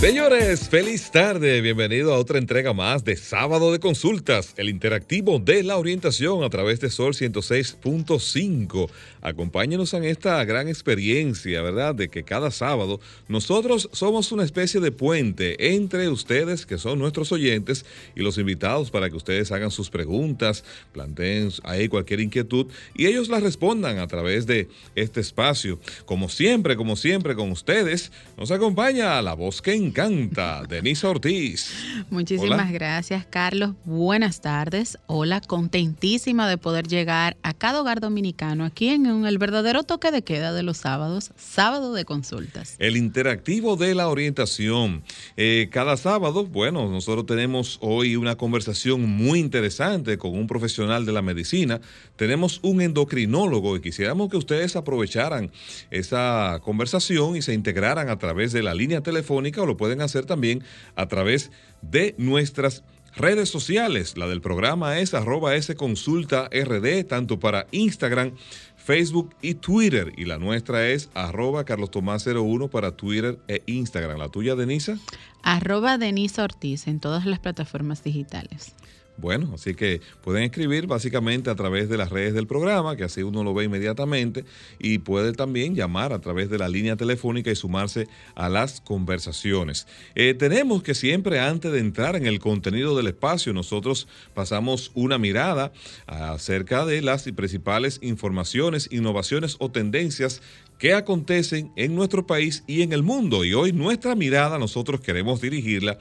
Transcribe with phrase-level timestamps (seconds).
[0.00, 1.60] Señores, feliz tarde.
[1.60, 6.48] Bienvenido a otra entrega más de Sábado de Consultas, el interactivo de la orientación a
[6.48, 8.88] través de Sol 106.5.
[9.20, 11.94] Acompáñenos en esta gran experiencia, ¿verdad?
[11.94, 17.30] De que cada sábado nosotros somos una especie de puente entre ustedes, que son nuestros
[17.30, 17.84] oyentes,
[18.16, 23.28] y los invitados para que ustedes hagan sus preguntas, planteen ahí cualquier inquietud y ellos
[23.28, 25.78] las respondan a través de este espacio.
[26.06, 31.72] Como siempre, como siempre, con ustedes, nos acompaña la voz que encanta, Denisa Ortiz.
[32.10, 32.70] Muchísimas Hola.
[32.70, 33.74] gracias, Carlos.
[33.84, 34.98] Buenas tardes.
[35.06, 40.22] Hola, contentísima de poder llegar a cada hogar dominicano aquí en el verdadero toque de
[40.22, 42.76] queda de los sábados, sábado de consultas.
[42.78, 45.02] El interactivo de la orientación.
[45.36, 51.12] Eh, cada sábado, bueno, nosotros tenemos hoy una conversación muy interesante con un profesional de
[51.12, 51.80] la medicina.
[52.14, 55.50] Tenemos un endocrinólogo y quisiéramos que ustedes aprovecharan
[55.90, 60.26] esa conversación y se integraran a través de la línea telefónica o lo pueden hacer
[60.26, 60.62] también
[60.94, 62.84] a través de nuestras
[63.16, 64.18] redes sociales.
[64.18, 68.32] La del programa es arroba S consulta RD, tanto para Instagram,
[68.76, 70.12] Facebook y Twitter.
[70.18, 74.18] Y la nuestra es arroba Carlos Tomás 01 para Twitter e Instagram.
[74.18, 74.98] ¿La tuya, Denisa?
[75.42, 78.74] Arroba Denise Ortiz en todas las plataformas digitales.
[79.20, 83.22] Bueno, así que pueden escribir básicamente a través de las redes del programa, que así
[83.22, 84.44] uno lo ve inmediatamente,
[84.78, 89.86] y puede también llamar a través de la línea telefónica y sumarse a las conversaciones.
[90.14, 95.18] Eh, tenemos que siempre antes de entrar en el contenido del espacio, nosotros pasamos una
[95.18, 95.72] mirada
[96.06, 100.42] acerca de las principales informaciones, innovaciones o tendencias
[100.80, 103.44] que acontecen en nuestro país y en el mundo.
[103.44, 105.98] Y hoy nuestra mirada nosotros queremos dirigirla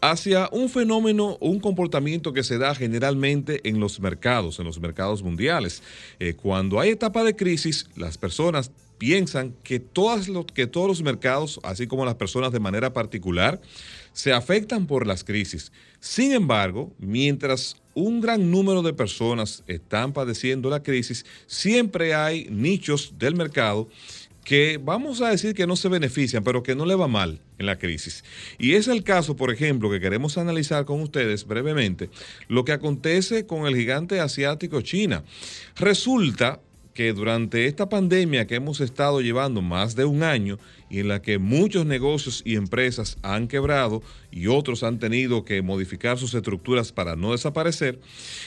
[0.00, 5.22] hacia un fenómeno, un comportamiento que se da generalmente en los mercados, en los mercados
[5.22, 5.82] mundiales.
[6.18, 11.02] Eh, cuando hay etapa de crisis, las personas piensan que, todas los, que todos los
[11.02, 13.60] mercados, así como las personas de manera particular,
[14.14, 15.72] se afectan por las crisis.
[16.00, 23.14] Sin embargo, mientras un gran número de personas están padeciendo la crisis, siempre hay nichos
[23.18, 23.88] del mercado
[24.44, 27.66] que vamos a decir que no se benefician, pero que no le va mal en
[27.66, 28.24] la crisis.
[28.58, 32.10] Y es el caso, por ejemplo, que queremos analizar con ustedes brevemente,
[32.48, 35.22] lo que acontece con el gigante asiático China.
[35.76, 36.60] Resulta
[36.94, 40.58] que durante esta pandemia que hemos estado llevando más de un año
[40.92, 45.62] y en la que muchos negocios y empresas han quebrado y otros han tenido que
[45.62, 47.98] modificar sus estructuras para no desaparecer,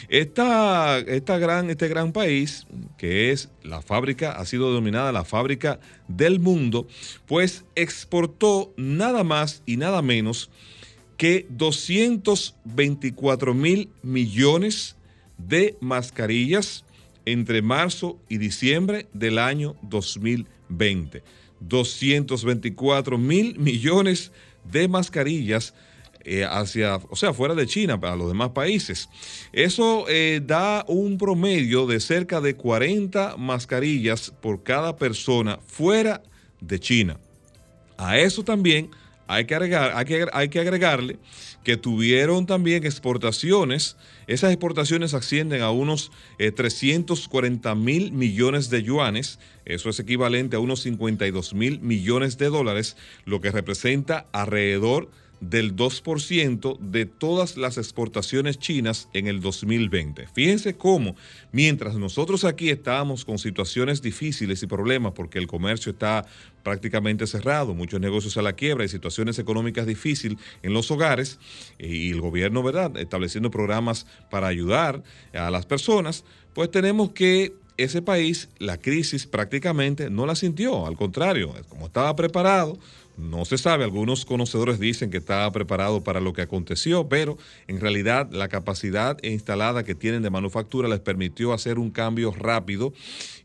[0.09, 2.67] esta, esta gran, este gran país,
[2.99, 6.87] que es la fábrica, ha sido denominada la fábrica del mundo,
[7.25, 10.51] pues exportó nada más y nada menos
[11.17, 14.97] que 224 mil millones
[15.39, 16.85] de mascarillas
[17.25, 21.23] entre marzo y diciembre del año 2020.
[21.59, 24.31] 224 mil millones
[24.63, 25.73] de mascarillas
[26.27, 29.07] eh, hacia, o sea, fuera de China, para los demás países.
[29.53, 36.23] Eso eh, da un promedio de cerca de 40 mascarillas por cada persona fuera
[36.61, 37.19] de China.
[37.97, 38.89] A eso también
[39.27, 41.19] hay que, agregar, hay, que, hay que agregarle
[41.63, 43.95] que tuvieron también exportaciones.
[44.27, 49.39] Esas exportaciones ascienden a unos eh, 340 mil millones de yuanes.
[49.65, 55.09] Eso es equivalente a unos 52 mil millones de dólares, lo que representa alrededor
[55.49, 60.27] del 2% de todas las exportaciones chinas en el 2020.
[60.33, 61.15] Fíjense cómo,
[61.51, 66.25] mientras nosotros aquí estábamos con situaciones difíciles y problemas porque el comercio está
[66.63, 71.39] prácticamente cerrado, muchos negocios a la quiebra y situaciones económicas difíciles en los hogares
[71.77, 77.53] eh, y el gobierno, ¿verdad?, estableciendo programas para ayudar a las personas, pues tenemos que
[77.77, 82.79] ese país la crisis prácticamente no la sintió, al contrario, como estaba preparado,
[83.17, 87.37] no se sabe, algunos conocedores dicen que estaba preparado para lo que aconteció, pero
[87.67, 92.93] en realidad la capacidad instalada que tienen de manufactura les permitió hacer un cambio rápido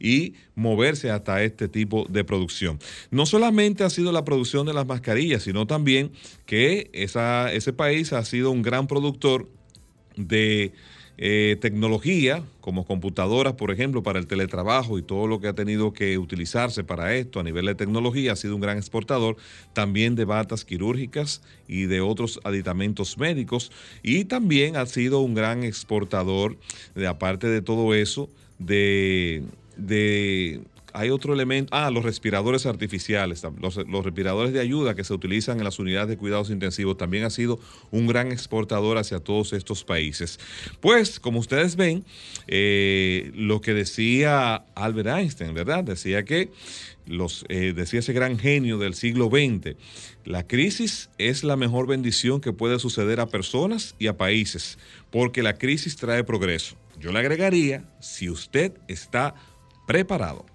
[0.00, 2.78] y moverse hasta este tipo de producción.
[3.10, 6.10] No solamente ha sido la producción de las mascarillas, sino también
[6.46, 9.48] que ese país ha sido un gran productor
[10.16, 10.72] de
[11.22, 15.92] eh, tecnología, como computadoras, por ejemplo, para el teletrabajo y todo lo que ha tenido
[15.92, 19.36] que utilizarse para esto a nivel de tecnología, ha sido un gran exportador,
[19.74, 23.70] también de batas quirúrgicas y de otros aditamentos médicos,
[24.02, 26.56] y también ha sido un gran exportador,
[26.94, 29.42] de aparte de todo eso, de,
[29.76, 35.58] de hay otro elemento, ah, los respiradores artificiales, los, respiradores de ayuda que se utilizan
[35.58, 37.58] en las unidades de cuidados intensivos también ha sido
[37.90, 40.38] un gran exportador hacia todos estos países.
[40.80, 42.04] Pues, como ustedes ven,
[42.46, 45.84] eh, lo que decía Albert Einstein, ¿verdad?
[45.84, 46.50] Decía que
[47.06, 49.76] los, eh, decía ese gran genio del siglo XX,
[50.24, 54.78] la crisis es la mejor bendición que puede suceder a personas y a países,
[55.10, 56.76] porque la crisis trae progreso.
[56.98, 59.34] Yo le agregaría, si usted está
[59.86, 60.46] preparado.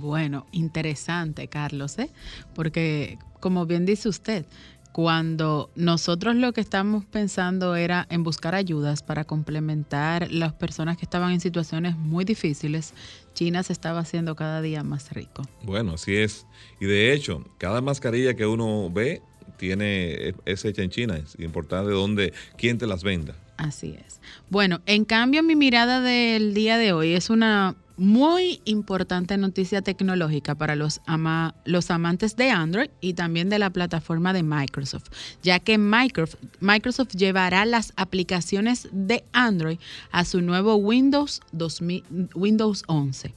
[0.00, 2.10] Bueno, interesante, Carlos, ¿eh?
[2.54, 4.44] porque como bien dice usted,
[4.92, 11.04] cuando nosotros lo que estamos pensando era en buscar ayudas para complementar las personas que
[11.04, 12.94] estaban en situaciones muy difíciles,
[13.34, 15.42] China se estaba haciendo cada día más rico.
[15.62, 16.46] Bueno, así es.
[16.80, 19.22] Y de hecho, cada mascarilla que uno ve
[19.56, 21.16] tiene es hecha en China.
[21.16, 23.34] Es importante de dónde, quién te las venda.
[23.58, 24.20] Así es.
[24.50, 30.54] Bueno, en cambio mi mirada del día de hoy es una muy importante noticia tecnológica
[30.54, 35.10] para los, ama, los amantes de Android y también de la plataforma de Microsoft,
[35.42, 39.78] ya que Microsoft, llevará las aplicaciones de Android
[40.10, 42.04] a su nuevo Windows, 2000,
[42.34, 43.34] Windows 11.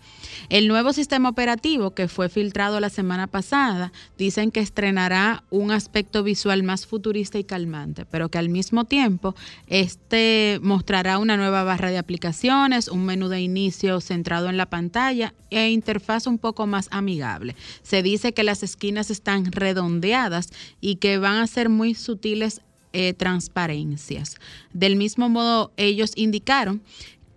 [0.50, 6.24] El nuevo sistema operativo que fue filtrado la semana pasada dicen que estrenará un aspecto
[6.24, 9.36] visual más futurista y calmante, pero que al mismo tiempo
[9.68, 15.34] este mostrará una nueva barra de aplicaciones, un menú de inicio centrado en la pantalla
[15.50, 17.56] e interfaz un poco más amigable.
[17.84, 20.50] Se dice que las esquinas están redondeadas
[20.82, 22.62] y que van a ser muy sutiles
[22.92, 24.38] eh, transparencias.
[24.74, 26.82] Del mismo modo, ellos indicaron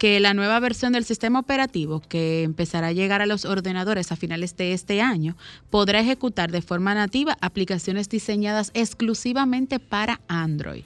[0.02, 4.16] que la nueva versión del sistema operativo, que empezará a llegar a los ordenadores a
[4.16, 5.36] finales de este año,
[5.70, 10.82] podrá ejecutar de forma nativa aplicaciones diseñadas exclusivamente para Android.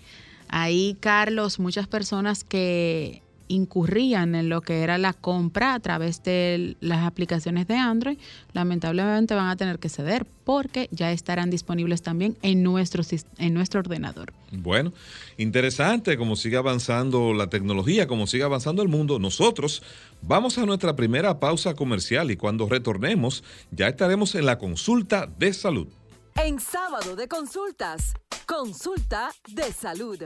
[0.49, 6.77] Ahí, Carlos, muchas personas que incurrían en lo que era la compra a través de
[6.81, 8.19] las aplicaciones de Android,
[8.53, 13.03] lamentablemente van a tener que ceder porque ya estarán disponibles también en nuestro,
[13.39, 14.33] en nuestro ordenador.
[14.53, 14.93] Bueno,
[15.37, 19.19] interesante como sigue avanzando la tecnología, como sigue avanzando el mundo.
[19.19, 19.83] Nosotros
[20.23, 25.53] vamos a nuestra primera pausa comercial y cuando retornemos ya estaremos en la consulta de
[25.53, 25.89] salud.
[26.37, 28.15] En sábado de consultas,
[28.47, 30.23] consulta de salud.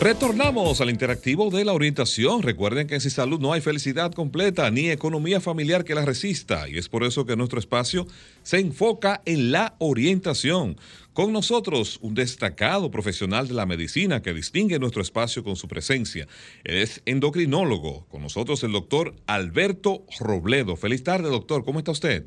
[0.00, 2.42] Retornamos al interactivo de la orientación.
[2.42, 6.78] Recuerden que Sin Salud no hay felicidad completa ni economía familiar que la resista y
[6.78, 8.06] es por eso que nuestro espacio
[8.44, 10.76] se enfoca en la orientación.
[11.12, 16.28] Con nosotros un destacado profesional de la medicina que distingue nuestro espacio con su presencia.
[16.62, 18.06] es endocrinólogo.
[18.06, 20.76] Con nosotros el doctor Alberto Robledo.
[20.76, 21.64] Feliz tarde, doctor.
[21.64, 22.24] ¿Cómo está usted?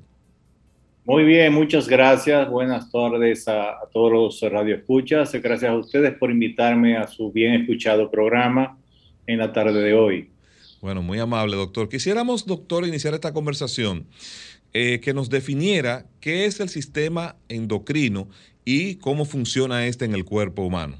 [1.03, 2.47] Muy bien, muchas gracias.
[2.47, 5.31] Buenas tardes a, todos los radioescuchas.
[5.33, 8.77] Gracias a ustedes por invitarme a su bien escuchado programa
[9.25, 10.29] en la tarde de hoy.
[10.79, 11.89] Bueno, muy amable, doctor.
[11.89, 14.05] Quisiéramos, doctor, iniciar esta conversación
[14.73, 18.29] eh, que nos definiera qué es el sistema endocrino
[18.63, 20.97] y cómo funciona este en el cuerpo humano.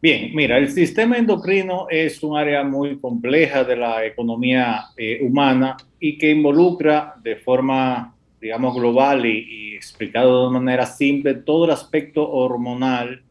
[0.00, 5.76] Bien, mira, el sistema endocrino es un área muy compleja de la economía eh, humana
[5.98, 12.28] y que involucra de forma, digamos, global y, explicado de manera simple todo el aspecto
[12.28, 13.22] hormonal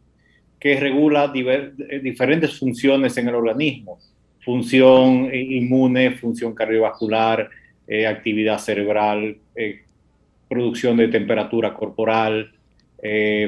[0.60, 4.00] que regula eh, diferentes funciones en el organismo.
[4.44, 7.50] Función inmune, función cardiovascular,
[7.88, 9.38] eh, actividad cerebral,
[10.50, 12.52] producción de temperatura corporal,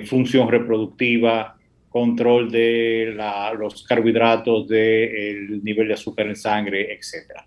[0.06, 1.59] función reproductiva,
[1.90, 3.16] control de
[3.58, 7.42] los carbohidratos, del nivel de azúcar en sangre, etc.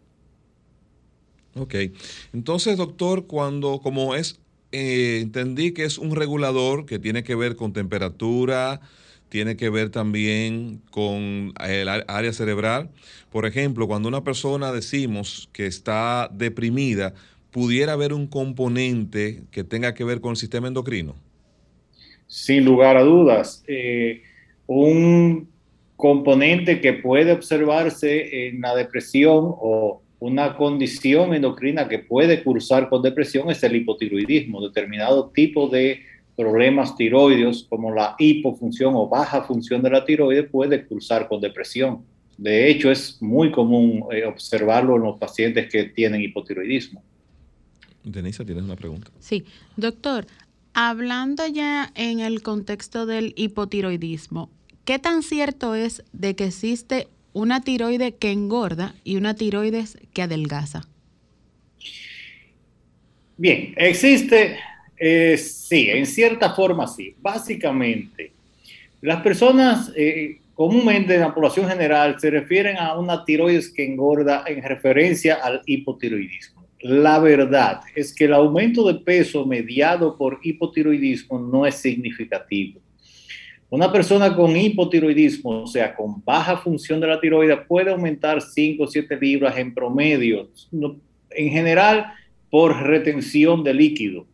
[1.55, 1.75] Ok,
[2.33, 4.41] entonces doctor, cuando como es,
[4.73, 8.81] eh, entendí que es un regulador que tiene que ver con temperatura,
[9.29, 12.91] tiene que ver también con el área cerebral.
[13.31, 17.15] Por ejemplo, cuando una persona decimos que está deprimida,
[17.51, 21.15] pudiera haber un componente que tenga que ver con el sistema endocrino.
[22.27, 23.63] Sin lugar a dudas.
[23.69, 24.23] Eh,
[24.75, 25.49] un
[25.97, 33.03] componente que puede observarse en la depresión o una condición endocrina que puede cursar con
[33.03, 36.01] depresión es el hipotiroidismo, determinado tipo de
[36.37, 42.05] problemas tiroideos como la hipofunción o baja función de la tiroides puede cursar con depresión.
[42.39, 47.03] De hecho, es muy común eh, observarlo en los pacientes que tienen hipotiroidismo.
[48.03, 49.11] Denisa, tienes una pregunta.
[49.21, 49.45] Sí,
[49.77, 50.27] doctor,
[50.75, 54.49] Hablando ya en el contexto del hipotiroidismo,
[54.85, 60.23] ¿qué tan cierto es de que existe una tiroide que engorda y una tiroides que
[60.23, 60.83] adelgaza?
[63.37, 64.59] Bien, existe,
[64.99, 67.15] eh, sí, en cierta forma sí.
[67.21, 68.33] Básicamente,
[69.01, 74.45] las personas eh, comúnmente en la población general se refieren a una tiroides que engorda
[74.47, 76.63] en referencia al hipotiroidismo.
[76.81, 82.81] La verdad es que el aumento de peso mediado por hipotiroidismo no es significativo.
[83.73, 88.85] Una persona con hipotiroidismo, o sea, con baja función de la tiroides, puede aumentar 5
[88.85, 90.51] o 7 libras en promedio,
[91.31, 92.13] en general
[92.51, 94.27] por retención de líquido.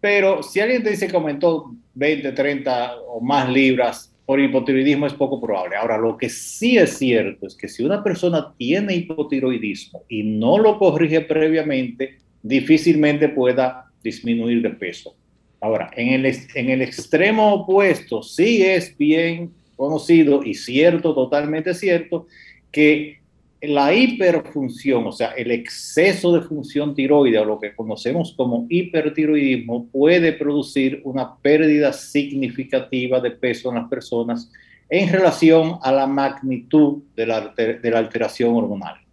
[0.00, 5.14] Pero si alguien te dice que aumentó 20, 30 o más libras por hipotiroidismo es
[5.14, 5.74] poco probable.
[5.74, 10.58] Ahora, lo que sí es cierto es que si una persona tiene hipotiroidismo y no
[10.58, 15.16] lo corrige previamente, difícilmente pueda disminuir de peso.
[15.60, 16.24] Ahora, en
[16.70, 22.26] el, extremo opuesto, sí es bien conocido y cierto, totalmente cierto,
[22.70, 23.18] que
[23.60, 29.86] la hiperfunción, o sea, el exceso de función tiroidea, o lo que conocemos como hipertiroidismo,
[29.86, 34.52] puede producir una pérdida significativa de peso en las personas
[34.88, 39.07] en relación a la magnitud de la alteración hormonal.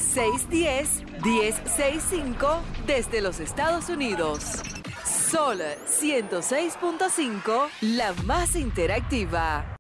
[0.03, 4.62] 1-833-610-1065 desde los Estados Unidos.
[5.05, 9.77] Sol 106.5, la más interactiva.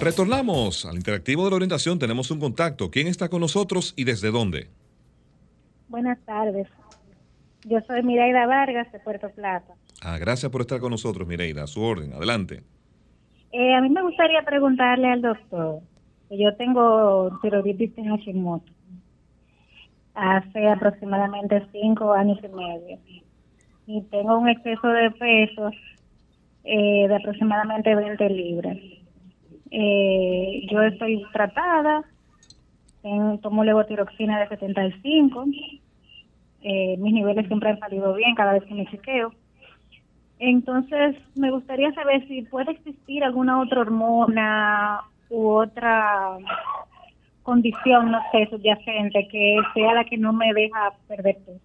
[0.00, 1.98] Retornamos al interactivo de la orientación.
[1.98, 2.90] Tenemos un contacto.
[2.90, 4.68] ¿Quién está con nosotros y desde dónde?
[5.88, 6.68] Buenas tardes.
[7.64, 9.74] Yo soy Mireida Vargas de Puerto Plata.
[10.00, 11.64] Ah, gracias por estar con nosotros, Mireida.
[11.64, 12.12] A su orden.
[12.12, 12.62] Adelante.
[13.52, 15.80] Eh, a mí me gustaría preguntarle al doctor.
[16.28, 18.70] Que yo tengo tiroiditis en Hashimoto.
[20.20, 22.98] Hace aproximadamente cinco años y medio.
[23.86, 25.70] Y tengo un exceso de peso
[26.64, 28.76] eh, de aproximadamente 20 libras
[29.70, 32.02] eh, yo estoy tratada,
[33.42, 35.44] tomo levotiroxina de 75,
[36.62, 39.32] eh, mis niveles siempre han salido bien cada vez que me chequeo.
[40.38, 46.38] Entonces, me gustaría saber si puede existir alguna otra hormona u otra
[47.48, 51.58] condición, no sé, subyacente, que sea la que no me deja perder peso.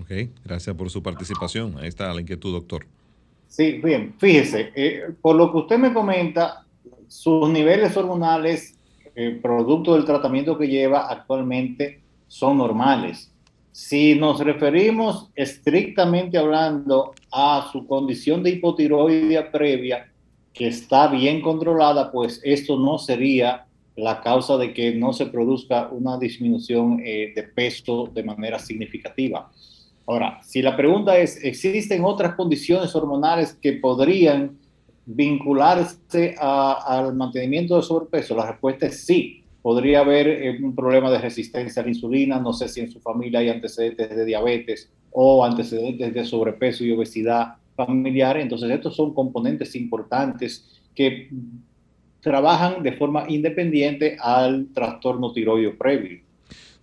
[0.00, 1.78] Ok, gracias por su participación.
[1.78, 2.86] Ahí está la inquietud, doctor.
[3.46, 6.64] Sí, bien, fíjese, eh, por lo que usted me comenta,
[7.06, 8.76] sus niveles hormonales,
[9.14, 13.32] eh, producto del tratamiento que lleva actualmente, son normales.
[13.70, 20.10] Si nos referimos estrictamente hablando a su condición de hipotiroidea previa,
[20.52, 23.65] que está bien controlada, pues esto no sería
[23.96, 29.50] la causa de que no se produzca una disminución eh, de peso de manera significativa.
[30.06, 34.58] Ahora, si la pregunta es, ¿existen otras condiciones hormonales que podrían
[35.06, 38.36] vincularse al mantenimiento de sobrepeso?
[38.36, 39.42] La respuesta es sí.
[39.62, 43.00] Podría haber eh, un problema de resistencia a la insulina, no sé si en su
[43.00, 48.36] familia hay antecedentes de diabetes o antecedentes de sobrepeso y obesidad familiar.
[48.36, 51.30] Entonces, estos son componentes importantes que
[52.20, 56.20] trabajan de forma independiente al trastorno tiroideo previo.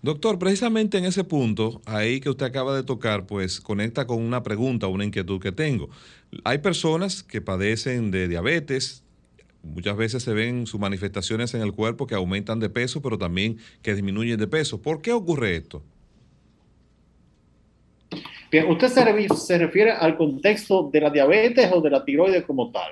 [0.04, 4.44] Doctor, precisamente en ese punto, ahí que usted acaba de tocar, pues conecta con una
[4.44, 5.90] pregunta, una inquietud que tengo.
[6.44, 9.04] Hay personas que padecen de diabetes,
[9.62, 13.60] muchas veces se ven sus manifestaciones en el cuerpo que aumentan de peso, pero también
[13.82, 14.82] que disminuyen de peso.
[14.82, 15.82] ¿Por qué ocurre esto?
[18.52, 22.72] Bien, ¿usted se, se refiere al contexto de la diabetes o de la tiroides como
[22.72, 22.92] tal?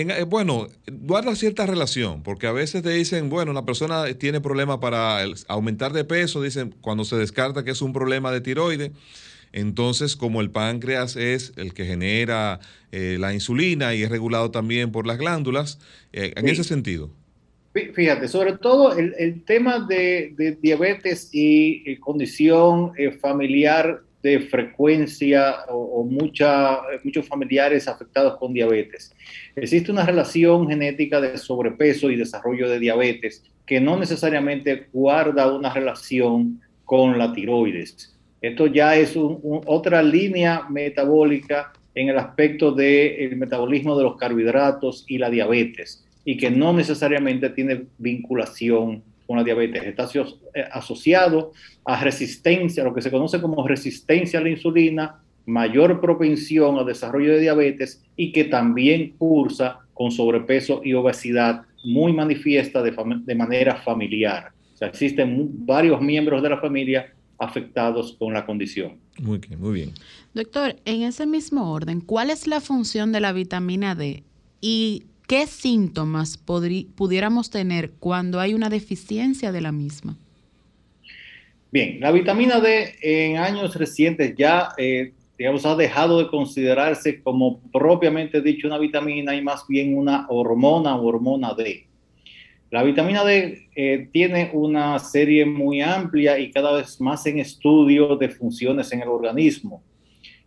[0.00, 4.78] Eh, bueno, guarda cierta relación, porque a veces te dicen, bueno, la persona tiene problema
[4.78, 8.92] para aumentar de peso, dicen, cuando se descarta que es un problema de tiroides,
[9.52, 12.60] entonces como el páncreas es el que genera
[12.92, 15.80] eh, la insulina y es regulado también por las glándulas,
[16.12, 17.10] eh, en ese sentido.
[17.94, 27.26] Fíjate, sobre todo el, tema de, diabetes y condición familiar de frecuencia o, mucha, muchos
[27.26, 29.14] familiares afectados con diabetes.
[29.54, 35.72] Existe una relación genética de sobrepeso y desarrollo de diabetes que no necesariamente guarda una
[35.72, 38.16] relación con la tiroides.
[38.40, 45.18] Esto ya es otra línea metabólica en el aspecto del metabolismo de los carbohidratos y
[45.18, 49.84] la diabetes y que no necesariamente tiene vinculación con la diabetes.
[49.84, 50.08] Está
[50.54, 51.52] eh, asociado
[51.84, 57.34] a resistencia, lo que se conoce como resistencia a la insulina, mayor propensión al desarrollo
[57.34, 62.94] de diabetes y que también cursa con sobrepeso y obesidad muy manifiesta de,
[63.24, 64.50] de manera familiar.
[64.72, 68.96] O sea, existen varios miembros de la familia afectados con la condición.
[69.20, 69.92] Muy bien, muy bien.
[70.32, 74.22] Doctor, en ese mismo orden, ¿cuál es la función de la vitamina D
[74.62, 80.16] y qué síntomas pudiéramos tener cuando hay una deficiencia de la misma?
[81.70, 87.60] Bien, la vitamina D en años recientes ya, eh, digamos, ha dejado de considerarse como
[87.70, 91.86] propiamente dicho una vitamina y más bien una hormona o hormona D.
[92.70, 98.16] La vitamina D eh, tiene una serie muy amplia y cada vez más en estudio
[98.16, 99.82] de funciones en el organismo.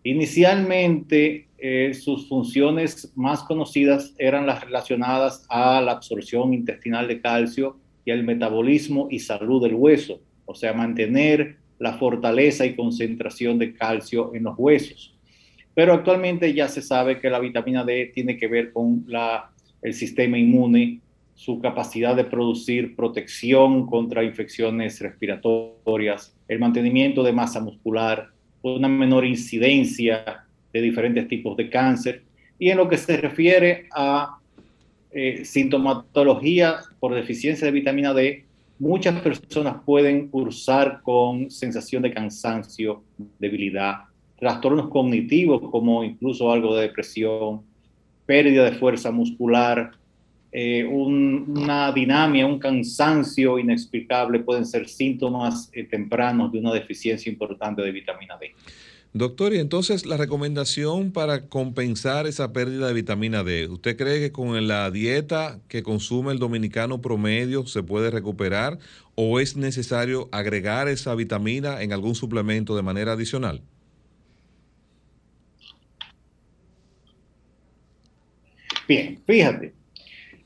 [0.03, 7.77] Inicialmente, eh, sus funciones más conocidas eran las relacionadas a la absorción intestinal de calcio
[8.03, 13.73] y al metabolismo y salud del hueso, o sea, mantener la fortaleza y concentración de
[13.73, 15.15] calcio en los huesos.
[15.75, 19.05] Pero actualmente ya se sabe que la vitamina D tiene que ver con
[19.81, 20.99] el sistema inmune,
[21.35, 28.29] su capacidad de producir protección contra infecciones respiratorias, el mantenimiento de masa muscular,
[28.61, 32.23] una menor incidencia de diferentes tipos de cáncer.
[32.59, 34.37] Y en lo que se refiere a
[35.11, 38.45] eh, sintomatología por deficiencia de vitamina D,
[38.79, 43.03] muchas personas pueden cursar con sensación de cansancio,
[43.39, 44.05] debilidad,
[44.39, 47.61] trastornos cognitivos como incluso algo de depresión,
[48.25, 49.91] pérdida de fuerza muscular,
[50.51, 57.81] eh, una dinamia, un cansancio inexplicable pueden ser síntomas eh, tempranos de una deficiencia importante
[57.81, 58.51] de vitamina D.
[59.13, 64.31] Doctor, y entonces la recomendación para compensar esa pérdida de vitamina D, ¿usted cree que
[64.31, 68.79] con la dieta que consume el dominicano promedio se puede recuperar
[69.15, 73.61] o es necesario agregar esa vitamina en algún suplemento de manera adicional?
[78.87, 79.73] Bien, fíjate,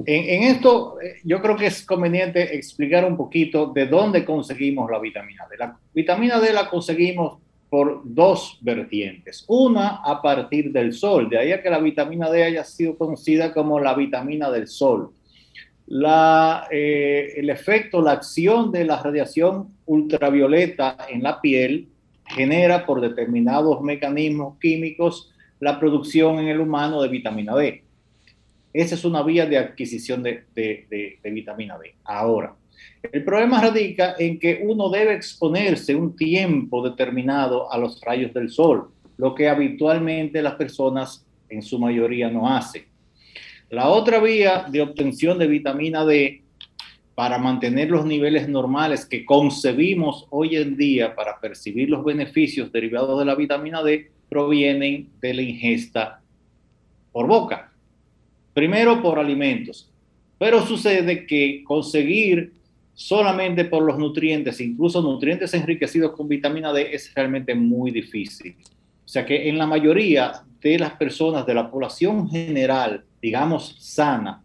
[0.05, 4.99] en, esto eh, yo creo que es conveniente explicar un poquito de dónde conseguimos la
[4.99, 5.57] vitamina D.
[5.57, 9.45] La vitamina D la conseguimos por dos vertientes.
[9.47, 13.53] Una a partir del sol, de ahí a que la vitamina D haya sido conocida
[13.53, 15.11] como la vitamina del sol.
[15.87, 21.89] La, eh, el efecto, la acción de la radiación ultravioleta en la piel
[22.27, 27.84] genera por determinados mecanismos químicos la producción en el humano de vitamina D.
[28.75, 30.43] Esa es una vía de adquisición de,
[31.23, 31.95] vitamina D.
[32.03, 32.53] Ahora,
[33.09, 38.49] el problema radica en que uno debe exponerse un tiempo determinado a los rayos del
[38.49, 42.83] sol, lo que habitualmente las personas en su mayoría no hacen.
[43.69, 46.43] La otra vía de obtención de vitamina D
[47.15, 53.17] para mantener los niveles normales que concebimos hoy en día para percibir los beneficios derivados
[53.19, 56.19] de la vitamina D provienen de la ingesta
[57.13, 57.71] por boca.
[58.55, 59.91] Primero por alimentos,
[60.39, 62.53] pero sucede que conseguir
[62.93, 68.55] solamente por los nutrientes, incluso nutrientes enriquecidos con vitamina D, es realmente muy difícil.
[69.03, 74.41] O sea que en la mayoría de las personas de la población general, digamos sana,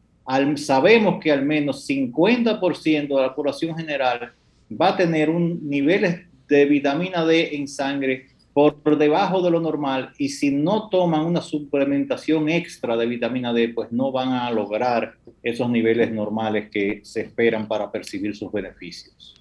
[0.56, 4.32] sabemos que al menos 50% de la población general
[4.68, 10.12] va a tener un nivel de vitamina D en sangre por debajo de lo normal
[10.18, 15.14] y si no toman una suplementación extra de vitamina D, pues no van a lograr
[15.42, 19.34] esos niveles normales que se esperan para percibir sus beneficios.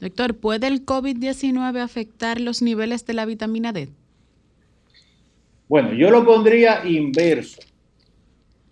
[0.00, 3.90] Doctor, ¿puede el COVID-19 afectar los niveles de la vitamina D?
[5.68, 7.60] Bueno, yo lo pondría inverso.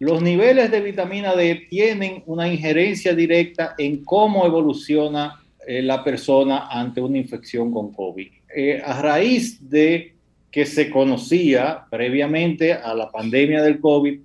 [0.01, 6.69] Los niveles de vitamina D tienen una injerencia directa en cómo evoluciona eh, la persona
[6.69, 8.38] ante una infección con COVID.
[8.54, 10.14] Eh, a raíz de
[10.50, 14.20] que se conocía previamente a la pandemia del COVID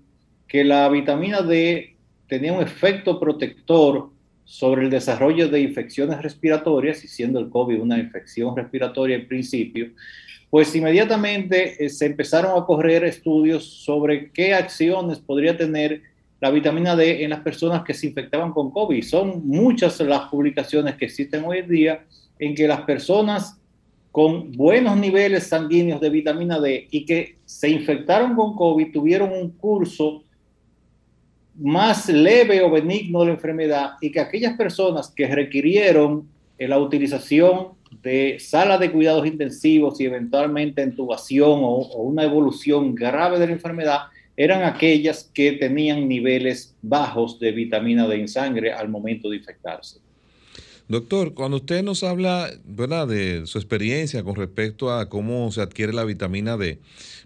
[0.47, 1.95] que la vitamina D
[2.27, 4.09] tenía un efecto protector
[4.45, 9.91] sobre el desarrollo de infecciones respiratorias, y siendo el COVID una infección respiratoria en principio,
[10.49, 16.01] pues inmediatamente eh, se empezaron a correr estudios sobre qué acciones podría tener
[16.39, 19.03] la vitamina D en las personas que se infectaban con COVID.
[19.03, 22.05] Son muchas las publicaciones que existen hoy en día
[22.37, 23.59] en que las personas
[24.13, 29.49] con buenos niveles sanguíneos de vitamina D y que se infectaron con COVID tuvieron un
[29.49, 30.23] curso
[31.55, 37.69] más leve o benigno de la enfermedad y que aquellas personas que requirieron la utilización
[38.03, 44.01] de salas de cuidados intensivos y eventualmente intubación o una evolución grave de la enfermedad
[44.37, 50.01] eran aquellas que tenían niveles bajos de vitamina D en sangre al momento de infectarse.
[50.89, 52.51] Doctor, cuando usted nos habla
[53.07, 56.79] de su experiencia con respecto a cómo se adquiere la vitamina D,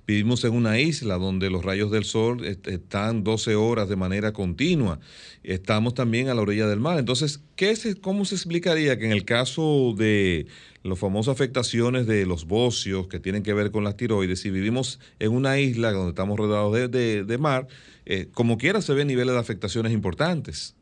[0.05, 4.99] vivimos en una isla donde los rayos del sol están 12 horas de manera continua,
[5.43, 6.99] estamos también a la orilla del mar.
[6.99, 10.45] Entonces, ¿qué es, ¿cómo se explicaría que en el caso de
[10.83, 14.99] las famosas afectaciones de los bocios que tienen que ver con las tiroides, si vivimos
[15.17, 17.67] en una isla donde estamos rodeados de, mar,
[18.05, 20.76] eh, como quiera se ven niveles de afectaciones importantes?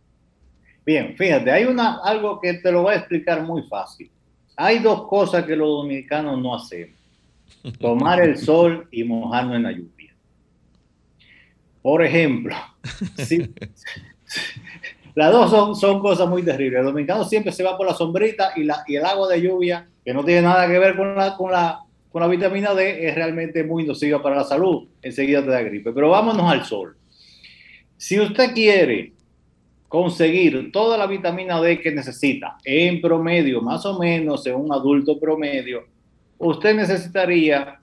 [0.86, 4.12] Bien, fíjate, hay una, algo que te lo voy a explicar muy fácil.
[4.56, 6.96] Hay dos cosas que los dominicanos no hacemos.
[7.80, 10.16] Tomar el sol y mojarnos en la lluvia.
[11.82, 12.56] Por ejemplo,
[15.16, 16.80] las dos son, son, cosas muy terribles.
[16.80, 19.88] El dominicano siempre se va por la sombrita y, la, y el agua de lluvia,
[20.04, 21.80] que no tiene nada que ver con la, con, la,
[22.12, 24.88] con la vitamina D, es realmente muy nociva para la salud.
[25.02, 25.92] Enseguida te da gripe.
[25.92, 26.96] Pero vámonos al sol.
[27.98, 29.15] Si usted quiere
[29.88, 35.20] conseguir toda la vitamina D que necesita en promedio, más o menos en un adulto
[35.20, 35.86] promedio,
[36.38, 37.80] usted necesitaría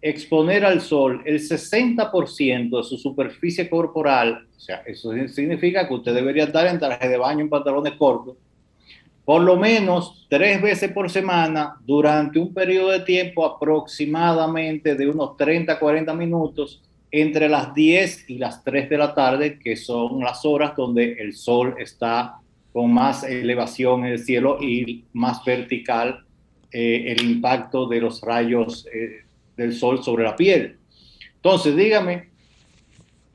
[0.00, 6.14] exponer al sol el 60% de su superficie corporal, o sea, eso significa que usted
[6.14, 8.36] debería estar en traje de baño, en pantalones cortos,
[9.24, 15.36] por lo menos tres veces por semana durante un periodo de tiempo aproximadamente de unos
[15.36, 16.82] 30 40 minutos
[17.16, 21.32] entre las 10 y las 3 de la tarde, que son las horas donde el
[21.32, 22.38] sol está
[22.72, 26.24] con más elevación en el cielo y más vertical
[26.72, 29.22] eh, el impacto de los rayos eh,
[29.56, 30.76] del sol sobre la piel.
[31.36, 32.30] Entonces, dígame,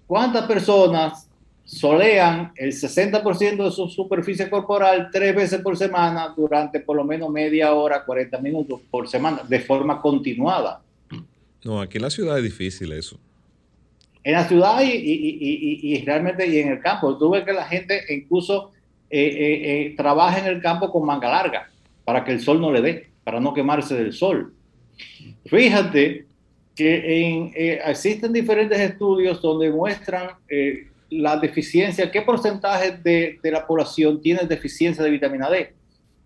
[0.06, 1.30] ¿cuántas personas
[1.63, 7.30] solean el 60% de su superficie corporal tres veces por semana durante por lo menos
[7.30, 10.82] media hora, 40 minutos por semana, de forma continuada?
[11.63, 13.18] No, aquí en la ciudad es difícil eso
[14.24, 17.18] en la ciudad y, realmente y en el campo.
[17.18, 18.72] Tú ves que la gente incluso
[19.10, 21.70] eh, eh, eh, trabaja en el campo con manga larga
[22.04, 24.54] para que el sol no le dé, para no quemarse del sol.
[25.46, 26.26] Fíjate
[26.76, 30.30] que existen diferentes estudios donde muestran
[31.10, 35.74] la deficiencia, qué porcentaje de, de la población tiene deficiencia de vitamina D.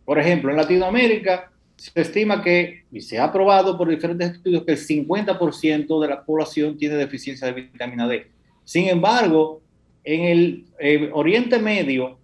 [0.05, 4.73] Por ejemplo, en Latinoamérica, se estima que, y se ha probado por diferentes estudios, que
[4.73, 8.27] el 50% de la población tiene deficiencia de vitamina D.
[8.63, 9.61] Sin embargo,
[10.03, 12.17] en el eh, Oriente Medio,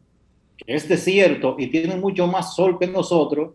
[0.58, 3.54] que es desierto y tiene mucho más sol que nosotros,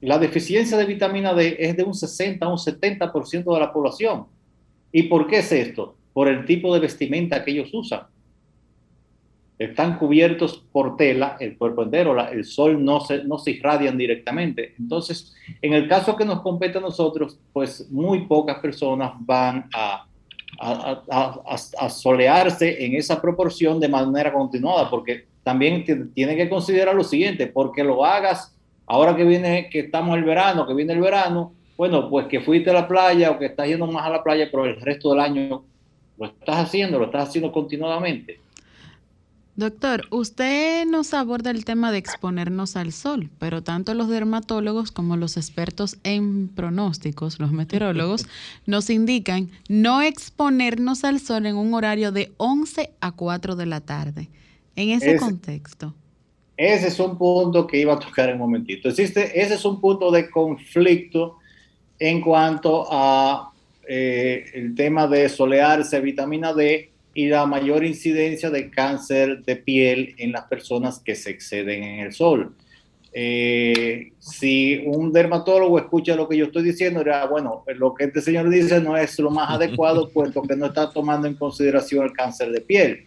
[0.00, 4.26] la deficiencia de vitamina D es de un 60 a un 70% de la población.
[4.92, 5.96] ¿Y por qué es esto?
[6.12, 8.02] Por el tipo de vestimenta que ellos usan
[9.58, 14.74] están cubiertos por tela, el cuerpo entero, el sol no se, no se irradian directamente.
[14.78, 20.06] Entonces, en el caso que nos compete a nosotros, pues muy pocas personas van a,
[20.58, 27.46] a, solearse en esa proporción de manera continuada, porque también tiene que considerar lo siguiente,
[27.46, 28.54] porque lo hagas
[28.86, 32.70] ahora que viene, que estamos el verano, que viene el verano, bueno, pues que fuiste
[32.70, 35.20] a la playa o que estás yendo más a la playa, pero el resto del
[35.20, 35.64] año
[36.18, 38.40] lo estás haciendo, lo estás haciendo continuadamente.
[39.56, 45.16] Doctor, usted nos aborda el tema de exponernos al sol, pero tanto los dermatólogos como
[45.16, 48.26] los expertos en pronósticos, los meteorólogos,
[48.66, 53.80] nos indican no exponernos al sol en un horario de 11 a 4 de la
[53.80, 54.28] tarde.
[54.76, 55.94] En ese, contexto.
[56.58, 58.90] Ese es un punto que iba a tocar en un momentito.
[58.90, 61.38] Existe, ese es un punto de conflicto
[61.98, 63.52] en cuanto a
[63.88, 70.14] eh, el tema de solearse, vitamina D y la mayor incidencia de cáncer de piel
[70.18, 72.54] en las personas que se exceden en el sol.
[73.10, 78.20] Eh, si un dermatólogo escucha lo que yo estoy diciendo, dirá, bueno, lo que este
[78.20, 82.12] señor dice no es lo más adecuado, puesto que no está tomando en consideración el
[82.12, 83.06] cáncer de piel.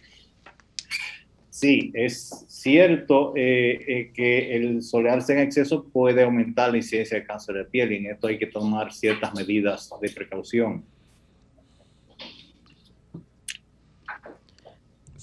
[1.48, 7.24] Sí, es cierto eh, eh, que el solearse en exceso puede aumentar la incidencia de
[7.24, 10.82] cáncer de piel y en esto hay que tomar ciertas medidas de precaución.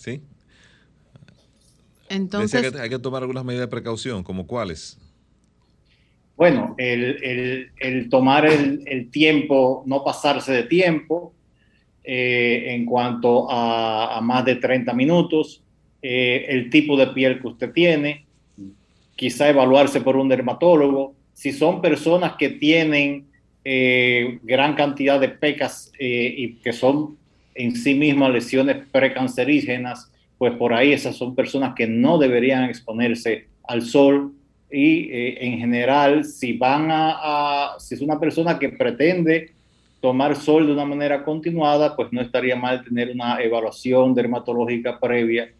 [0.07, 0.21] Sí.
[2.07, 2.73] Entonces.
[2.75, 4.97] hay que tomar algunas medidas de precaución, ¿como cuáles?
[6.37, 11.33] Bueno, el, tomar el, tiempo, no pasarse de tiempo
[12.05, 15.61] eh, en cuanto a, más de 30 minutos,
[16.01, 18.25] eh, el tipo de piel que usted tiene,
[19.17, 21.15] quizá evaluarse por un dermatólogo.
[21.33, 23.25] Si son personas que tienen
[23.65, 27.17] eh, gran cantidad de pecas y que son
[27.57, 33.47] en sí mismas lesiones precancerígenas, pues por ahí esas son personas que no deberían exponerse
[33.63, 34.33] al sol
[34.71, 39.51] y eh, en general si van a, si es una persona que pretende
[40.01, 45.51] tomar sol de una manera continuada, pues no estaría mal tener una evaluación dermatológica previa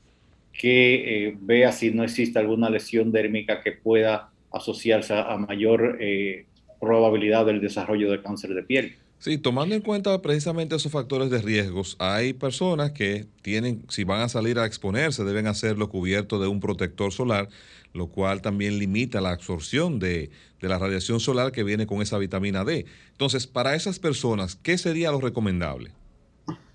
[0.53, 6.45] que eh, vea si no existe alguna lesión dérmica que pueda asociarse a mayor eh,
[6.79, 8.95] probabilidad del desarrollo de cáncer de piel.
[9.19, 14.21] Sí, tomando en cuenta precisamente esos factores de riesgos, hay personas que tienen, si van
[14.21, 17.49] a salir a exponerse, deben hacerlo cubierto de un protector solar,
[17.93, 20.29] lo cual también limita la absorción de,
[20.61, 22.85] de la radiación solar que viene con esa vitamina D.
[23.11, 25.91] Entonces, para esas personas, ¿qué sería lo recomendable?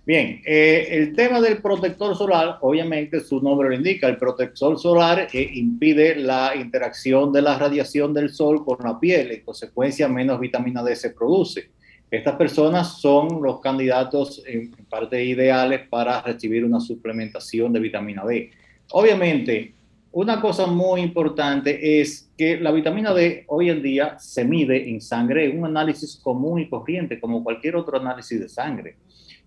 [0.04, 5.28] Bien, eh, el tema del protector solar, obviamente su nombre lo indica, el protector solar
[5.32, 10.40] eh, impide la interacción de la radiación del sol con la piel, en consecuencia menos
[10.40, 11.70] vitamina D se produce.
[12.12, 18.50] Estas personas son los candidatos en parte ideales para recibir una suplementación de vitamina D.
[18.90, 19.72] Obviamente,
[20.10, 25.00] una cosa muy importante es que la vitamina D hoy en día se mide en
[25.00, 28.96] sangre, un análisis común y corriente, como cualquier otro análisis de sangre.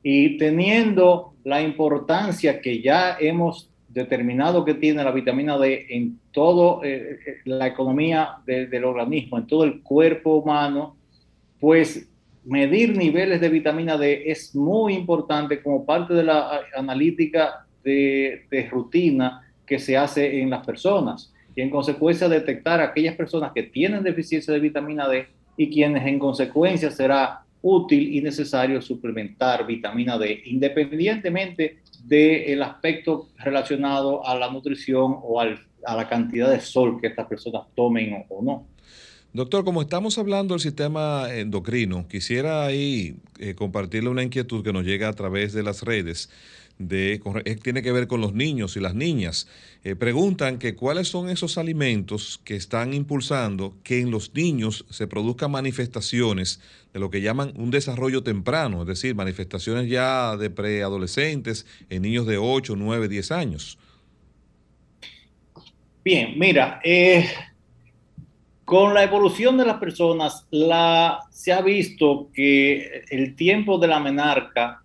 [0.02, 6.84] Y teniendo la importancia que ya hemos determinado que tiene la vitamina D en toda
[6.84, 10.98] eh, eh, la economía del organismo, en todo el cuerpo humano,
[11.60, 12.10] pues
[12.46, 18.70] medir niveles de vitamina D es muy importante como parte de la analítica de, de
[18.70, 23.64] rutina que se hace en las personas y en consecuencia detectar a aquellas personas que
[23.64, 25.28] tienen deficiencia de vitamina D
[25.58, 34.26] y quienes en consecuencia será útil y necesario suplementar vitamina D, independientemente del aspecto relacionado
[34.26, 38.68] a la nutrición o a la cantidad de sol que estas personas tomen o, no.
[39.36, 44.86] Doctor, como estamos hablando del sistema endocrino, quisiera ahí eh, compartirle una inquietud que nos
[44.86, 46.30] llega a través de las redes
[46.78, 49.50] de, eh, tiene que ver con los niños y las niñas.
[49.84, 55.06] Eh, preguntan que cuáles son esos alimentos que están impulsando que en los niños se
[55.06, 56.62] produzcan manifestaciones
[56.94, 62.26] de lo que llaman un desarrollo temprano, es decir, manifestaciones ya de preadolescentes en niños
[62.26, 63.78] de 8, 9, 10 años.
[66.06, 67.28] Bien, mira, eh,
[68.66, 70.48] con la evolución de las personas,
[71.30, 74.82] se ha visto que el tiempo de la menarca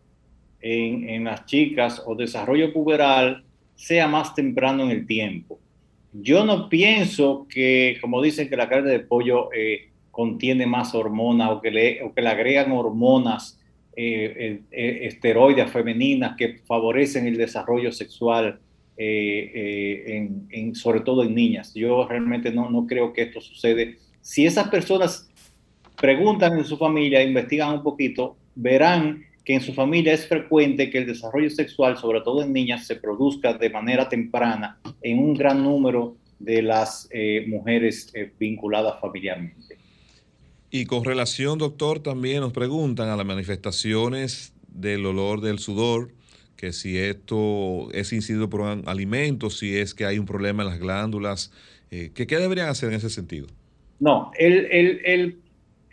[0.60, 3.42] en, las chicas o desarrollo puberal
[3.74, 5.58] sea más temprano en el tiempo.
[6.12, 11.50] Yo no pienso que, como dicen que la carne de pollo eh, contiene más hormonas
[11.50, 13.58] o que le, o que le agregan hormonas
[13.96, 18.60] eh, eh, esteroides femeninas que favorecen el desarrollo sexual,
[19.02, 21.72] en, sobre todo en niñas.
[21.74, 23.98] Yo realmente no, no creo que esto sucede.
[24.20, 25.30] Si esas personas
[26.00, 30.98] preguntan en su familia, investigan un poquito, verán que en su familia es frecuente que
[30.98, 35.62] el desarrollo sexual, sobre todo en niñas, se produzca de manera temprana en un gran
[35.62, 39.76] número de las eh, mujeres eh, vinculadas familiarmente.
[40.70, 46.12] Y con relación, doctor, también nos preguntan a las manifestaciones del olor del sudor,
[46.60, 50.78] que si esto es incidido por alimentos, si es que hay un problema en las
[50.78, 51.52] glándulas,
[51.90, 53.46] eh, ¿qué, deberían hacer en ese sentido?
[53.98, 55.38] No, el, el, el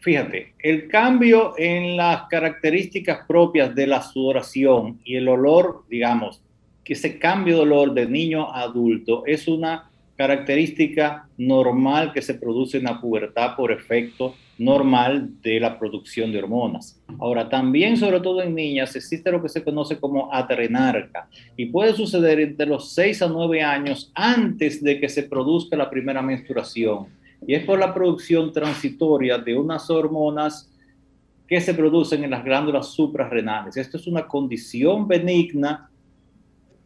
[0.02, 6.42] Fíjate, el cambio en las características propias de la sudoración y el olor, digamos,
[6.84, 12.36] que ese cambio de olor de niño a adulto es una característica normal que se
[12.36, 17.02] produce en la pubertad por efecto normal de la producción de hormonas.
[17.20, 21.94] Ahora, también, sobre todo en niñas, existe lo que se conoce como adrenarca y puede
[21.94, 27.08] suceder entre los 6 a 9 años antes de que se produzca la primera menstruación
[27.46, 30.72] y es por la producción transitoria de unas hormonas
[31.48, 33.78] que se producen en las glándulas suprarrenales.
[33.78, 35.90] Esto es una condición benigna,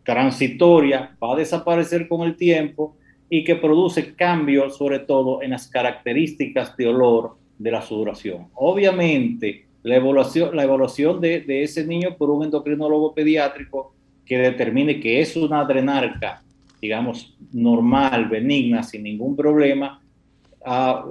[0.03, 2.95] transitoria, va a desaparecer con el tiempo
[3.29, 8.47] y que produce cambios sobre todo en las características de olor de la sudoración.
[8.54, 13.93] Obviamente, la evaluación, la evaluación de, de ese niño por un endocrinólogo pediátrico
[14.26, 16.41] que determine que es una adrenarca,
[16.82, 20.02] digamos, normal, benigna, sin ningún problema,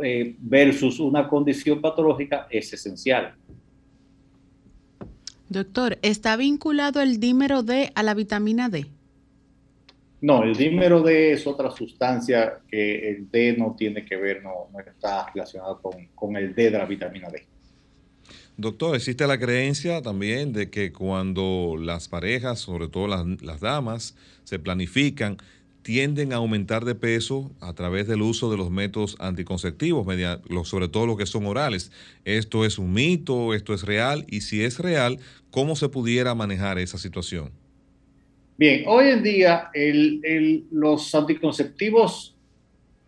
[0.02, 3.34] eh, versus una condición patológica es esencial.
[5.48, 8.86] Doctor, ¿está vinculado el dímero D a la vitamina D?
[10.20, 14.68] No, el dímero D es otra sustancia que el D no tiene que ver, no,
[14.86, 17.46] está relacionado con, el D de la vitamina D.
[18.56, 24.14] Doctor, existe la creencia también de que cuando las parejas, sobre todo las, las damas,
[24.44, 25.38] se planifican,
[25.82, 30.06] tienden a aumentar de peso a través del uso de los métodos anticonceptivos,
[30.64, 31.90] sobre todo los que son orales.
[32.24, 33.54] ¿Esto es un mito?
[33.54, 34.26] ¿Esto es real?
[34.28, 35.18] Y si es real,
[35.50, 37.50] ¿cómo se pudiera manejar esa situación?
[38.60, 39.70] Bien, hoy en día
[40.70, 42.36] los anticonceptivos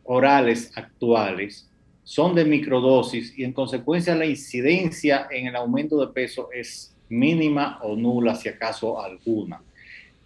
[0.03, 1.69] orales actuales
[2.05, 7.79] son de microdosis y en consecuencia la incidencia en el aumento de peso es mínima
[7.83, 9.61] o nula, si acaso alguna.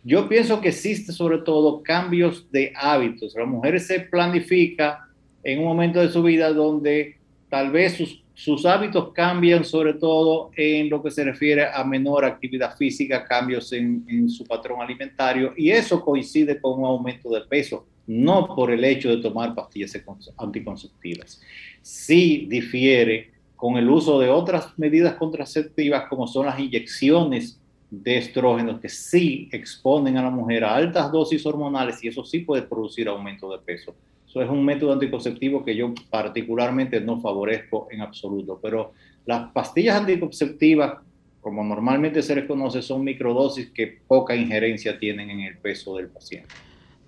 [0.05, 3.35] yo pienso que existe sobre todo cambios de hábitos.
[3.35, 5.09] La mujer se planifica
[5.43, 7.17] en un momento de su vida donde
[7.49, 12.23] tal vez sus, sus hábitos cambian, sobre todo en lo que se refiere a menor
[12.23, 17.87] actividad física, cambios en, su patrón alimentario, y eso coincide con un aumento de peso,
[18.07, 19.99] no por el hecho de tomar pastillas
[20.37, 21.41] anticonceptivas.
[21.81, 27.59] Sí difiere con el uso de otras medidas contraceptivas como son las inyecciones
[27.91, 32.41] de estrógenos que sí exponen a la mujer a altas dosis hormonales y eso sí
[32.41, 33.95] puede producir aumento de peso.
[34.37, 38.93] Eso es un método anticonceptivo que yo particularmente no favorezco en absoluto, pero
[39.25, 40.99] las pastillas anticonceptivas,
[41.41, 46.09] como normalmente se les conoce, son microdosis que poca injerencia tienen en el peso del
[46.09, 46.51] paciente.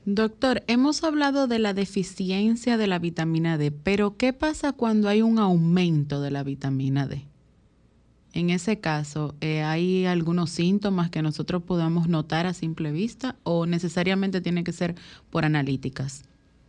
[0.06, 5.20] Doctor, hemos hablado de la deficiencia de la vitamina D, pero ¿qué pasa cuando hay
[5.20, 7.26] un aumento de la vitamina D?
[8.32, 13.66] En ese caso, eh, ¿hay algunos síntomas que nosotros podamos notar a simple vista o
[13.66, 14.94] necesariamente tiene que ser
[15.28, 16.24] por analíticas?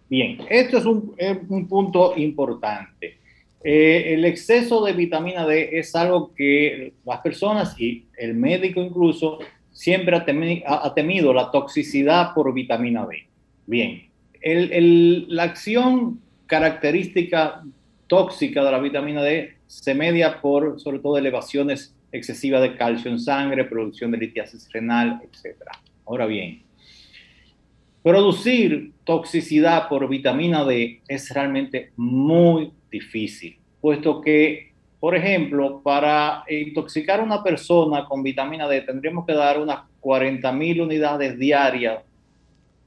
[0.10, 3.20] Bien, esto es un, punto importante.
[3.64, 9.40] Eh, el exceso de vitamina D es algo que las personas y el médico incluso
[9.72, 13.28] siempre ha temido, la toxicidad por vitamina D.
[13.68, 14.10] Bien,
[14.42, 17.64] la acción característica
[18.08, 23.20] tóxica de la vitamina D se media por, sobre todo, elevaciones excesivas de calcio en
[23.20, 25.56] sangre, producción de litiasis renal, etc.
[26.08, 26.64] Ahora bien,
[28.04, 37.20] producir toxicidad por vitamina D es realmente muy difícil, puesto que, por ejemplo, para intoxicar
[37.20, 42.00] a una persona con vitamina D tendríamos que dar unas 40.000 unidades diarias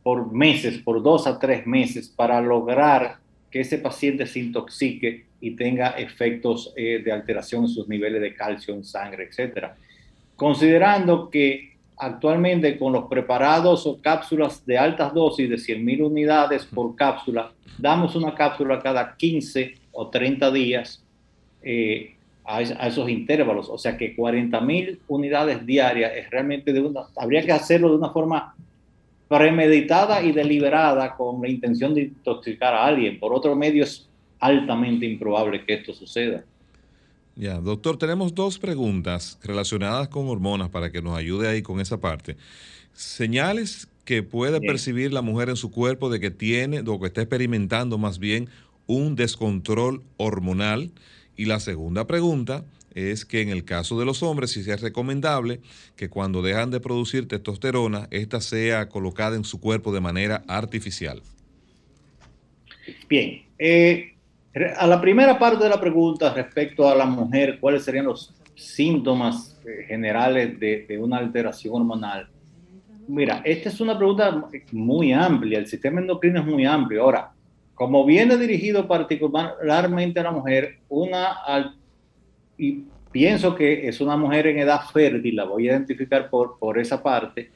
[0.03, 3.19] por meses, por dos a tres meses, para lograr
[3.51, 8.35] que ese paciente se intoxique y tenga efectos eh, de alteración en sus niveles de
[8.35, 9.67] calcio en sangre, etc.
[10.37, 11.72] Considerando que
[12.03, 18.17] actualmente con los preparados o cápsulas de altas dosis de 100.000 unidades por cápsula, damos
[18.17, 21.05] una cápsula cada 15 o 30 días
[21.63, 23.69] eh, a, esos intervalos.
[23.71, 28.11] O sea que 40.000 unidades diarias es realmente de una, habría que hacerlo de una
[28.11, 28.57] forma
[29.29, 33.21] premeditada y deliberada con la intención de intoxicar a alguien.
[33.21, 34.09] Por otro medio es
[34.41, 36.43] altamente improbable que esto suceda.
[37.35, 41.99] Ya, doctor, tenemos dos preguntas relacionadas con hormonas para que nos ayude ahí con esa
[41.99, 42.37] parte.
[42.93, 47.23] Señales que puede percibir la mujer en su cuerpo de que tiene, o que está
[47.23, 48.49] experimentando más bien,
[48.87, 50.91] un descontrol hormonal.
[51.37, 52.65] Y la segunda pregunta
[52.95, 55.61] es que en el caso de los hombres, si es recomendable
[55.97, 61.23] que cuando dejan de producir testosterona, esta sea colocada en su cuerpo de manera artificial.
[63.09, 64.12] Bien, eh,
[64.55, 69.59] a la primera parte de la pregunta respecto a la mujer, ¿cuáles serían los síntomas
[69.67, 72.29] eh, generales de, una alteración hormonal?
[73.09, 77.03] Mira, esta es una pregunta muy amplia, el sistema endocrino es muy amplio.
[77.03, 77.33] Ahora,
[77.75, 81.75] como viene dirigido particularmente a la mujer, una,
[82.59, 86.79] y pienso que es una mujer en edad fértil, la voy a identificar por, por
[86.79, 87.51] esa parte,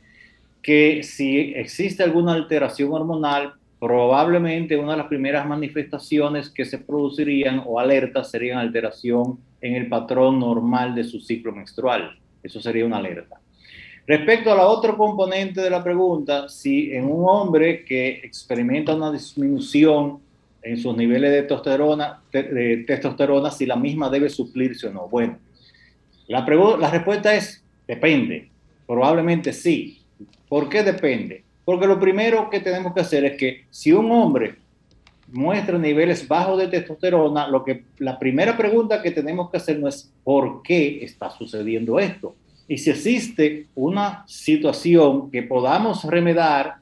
[0.62, 7.62] que si existe alguna alteración hormonal, probablemente una de las primeras manifestaciones que se producirían
[7.66, 12.18] o alertas serían alteración en el patrón normal de su ciclo menstrual.
[12.42, 13.40] Eso sería una alerta.
[14.06, 19.10] Respecto a la otra componente de la pregunta, si en un hombre que experimenta una
[19.10, 20.20] disminución
[20.62, 25.08] en sus niveles de testosterona, si la misma debe suplirse o no.
[25.08, 25.38] Bueno,
[26.28, 28.48] la respuesta es depende.
[28.86, 30.00] Probablemente sí.
[30.48, 31.42] ¿Por qué depende?
[31.66, 34.54] Porque lo primero que tenemos que hacer es que si un hombre
[35.32, 39.88] muestra niveles bajos de testosterona, lo que la primera pregunta que tenemos que hacer no
[39.88, 42.36] es por qué está sucediendo esto.
[42.68, 46.76] Y si existe una situación que podamos remedar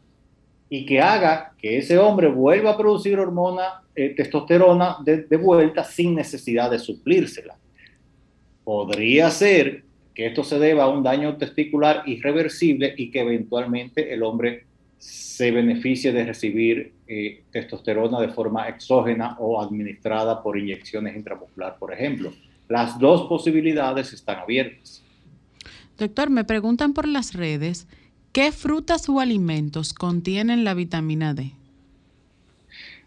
[0.69, 5.83] y que haga que ese hombre vuelva a producir hormona eh, testosterona de, de vuelta
[5.83, 7.57] sin necesidad de suplírsela.
[8.65, 9.83] Podría ser
[10.15, 14.67] que esto se deba a un daño testicular irreversible y que eventualmente el hombre
[15.05, 21.93] se beneficie de recibir eh, testosterona de forma exógena o administrada por inyecciones intramuscular, por
[21.93, 22.33] ejemplo.
[22.71, 25.05] Las dos posibilidades están abiertas.
[25.99, 27.87] Doctor, me preguntan por las redes,
[28.33, 31.51] ¿qué frutas o alimentos contienen la vitamina D?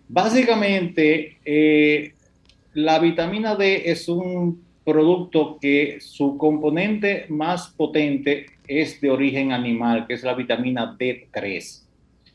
[0.08, 2.14] Básicamente, eh,
[2.76, 10.06] la vitamina D es un producto que su componente más potente es de origen animal,
[10.06, 11.87] que es la vitamina D3.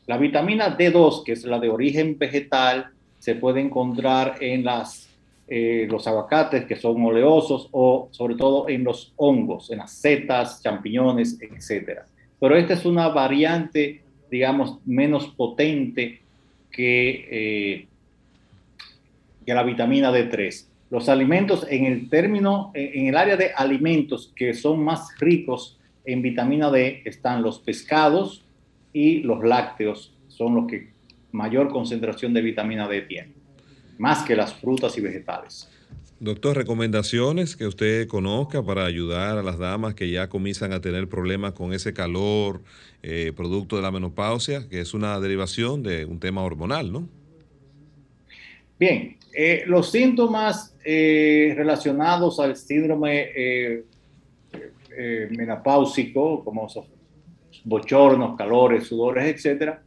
[0.05, 2.89] La vitamina D2, que es la de origen vegetal,
[3.19, 5.09] se puede encontrar en las,
[5.47, 10.61] eh, los aguacates, que son oleosos, o sobre todo en los hongos, en las setas,
[10.61, 12.01] champiñones, etc.
[12.37, 16.19] pero esta es una variante, digamos, menos potente
[16.69, 17.87] que, eh,
[19.45, 20.67] que la vitamina D3.
[20.89, 26.21] Los alimentos en el término, en el área de alimentos que son más ricos en
[26.21, 28.42] vitamina D están los pescados
[28.93, 30.93] y los lácteos, son los que
[31.31, 33.33] mayor concentración de vitamina D tienen,
[33.97, 35.67] más que las frutas y vegetales.
[36.19, 41.09] Doctor, recomendaciones que usted conozca para ayudar a las damas que ya comienzan a tener
[41.09, 42.61] problemas con ese calor
[43.01, 47.09] eh, producto de la menopausia, que es una derivación de un tema hormonal, ¿no?
[48.79, 53.83] Bien, eh, los síntomas eh, relacionados al síndrome
[55.31, 56.69] menopáusico, como
[57.63, 59.81] bochornos, calores, sudores, etcétera,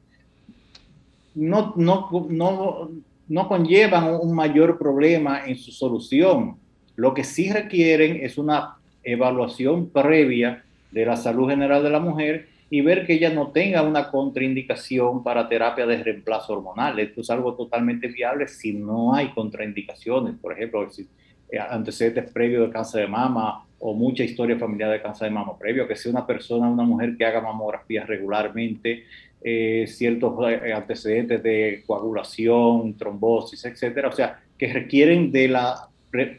[1.35, 2.91] no, no, no,
[3.29, 6.57] no conllevan un mayor problema en su solución.
[6.97, 12.49] Lo que sí requieren es una evaluación previa de la salud general de la mujer
[12.70, 16.99] y ver que ella no tenga una contraindicación para terapia de reemplazo hormonal.
[16.99, 21.07] Esto es algo totalmente viable si no hay contraindicaciones, por ejemplo, si
[21.51, 25.59] eh, antecedentes previos de cáncer de mama o mucha historia familiar de cáncer de mama
[25.59, 29.05] previo, que sea una persona, una mujer que haga mamografía regularmente,
[29.43, 35.89] eh, ciertos eh, antecedentes de coagulación, trombosis, etcétera, o sea, que requieren de la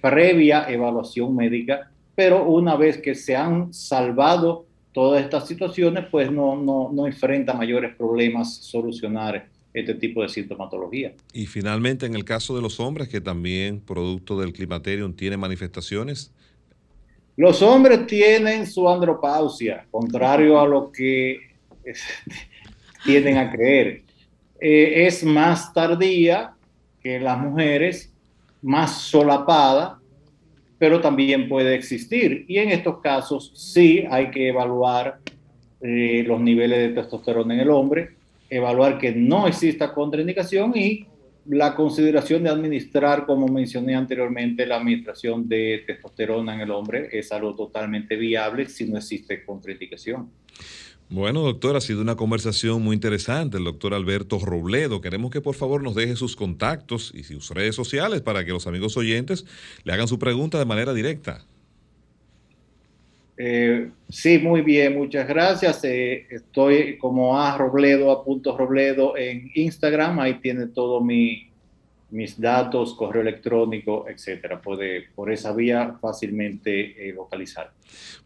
[0.01, 6.55] previa evaluación médica, pero una vez que se han salvado todas estas situaciones, pues no,
[6.55, 11.13] no, no enfrenta mayores problemas solucionar este tipo de sintomatología.
[11.33, 16.33] Y finalmente, en el caso de los hombres que también, producto del climaterium, tienen manifestaciones.
[17.37, 21.37] Los hombres tienen su andropausia, contrario a lo que
[23.05, 24.01] tienden a creer.
[24.59, 26.55] Eh, es más tardía
[26.99, 28.11] que las mujeres,
[28.63, 29.99] más solapada,
[30.79, 32.43] pero también puede existir.
[32.47, 35.19] Y en estos casos sí hay que evaluar
[35.79, 38.15] eh, los niveles de testosterona en el hombre,
[38.49, 41.05] evaluar que no exista contraindicación y
[41.49, 47.31] la consideración de administrar, como mencioné anteriormente, la administración de testosterona en el hombre es
[47.31, 50.29] algo totalmente viable si no existe contraindicación.
[51.09, 53.57] Bueno, doctor, ha sido una conversación muy interesante.
[53.57, 54.99] El doctor Alberto Robledo.
[54.99, 58.67] Queremos que por favor nos deje sus contactos y sus redes sociales para que los
[58.67, 59.45] amigos oyentes
[59.85, 61.45] le hagan su pregunta de manera directa.
[63.37, 65.83] Eh, sí, muy bien, muchas gracias.
[65.83, 70.19] Eh, estoy como a Robledo, a punto Robledo en Instagram.
[70.19, 71.51] Ahí tiene todo mi,
[72.09, 74.59] mis datos, correo electrónico, etcétera.
[74.59, 77.71] Puede por esa vía fácilmente eh, localizar.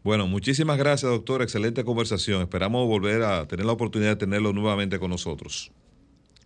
[0.02, 1.42] Bueno, muchísimas gracias, doctor.
[1.42, 2.40] Excelente conversación.
[2.40, 5.70] Esperamos volver a tener la oportunidad de tenerlo nuevamente con nosotros.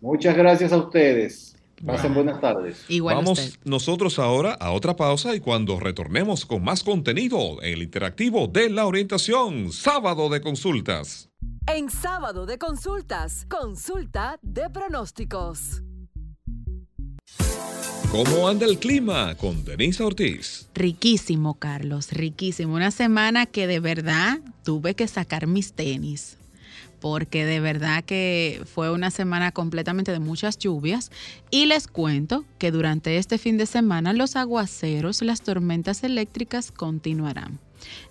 [0.01, 1.56] Muchas gracias a ustedes.
[1.85, 2.85] Pasen buenas tardes.
[2.89, 7.83] Igual Vamos nosotros ahora a otra pausa y cuando retornemos con más contenido en el
[7.83, 11.29] interactivo de la orientación, sábado de consultas.
[11.67, 15.83] En sábado de consultas, consulta de pronósticos.
[18.11, 20.69] ¿Cómo anda el clima con Denise Ortiz?
[20.75, 22.75] Riquísimo, Carlos, riquísimo.
[22.75, 26.39] Una semana que de verdad tuve que sacar mis tenis
[27.01, 31.11] porque de verdad que fue una semana completamente de muchas lluvias
[31.51, 37.59] y les cuento que durante este fin de semana los aguaceros, las tormentas eléctricas continuarán.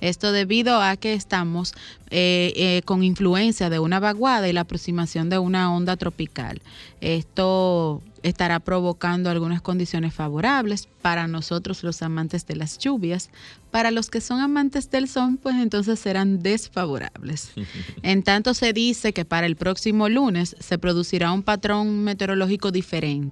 [0.01, 1.73] Esto debido a que estamos
[2.09, 6.61] eh, eh, con influencia de una vaguada y la aproximación de una onda tropical.
[7.01, 13.29] Esto estará provocando algunas condiciones favorables para nosotros los amantes de las lluvias.
[13.69, 17.51] Para los que son amantes del sol, pues entonces serán desfavorables.
[18.01, 23.24] En tanto se dice que para el próximo lunes se producirá un patrón meteorológico diferente,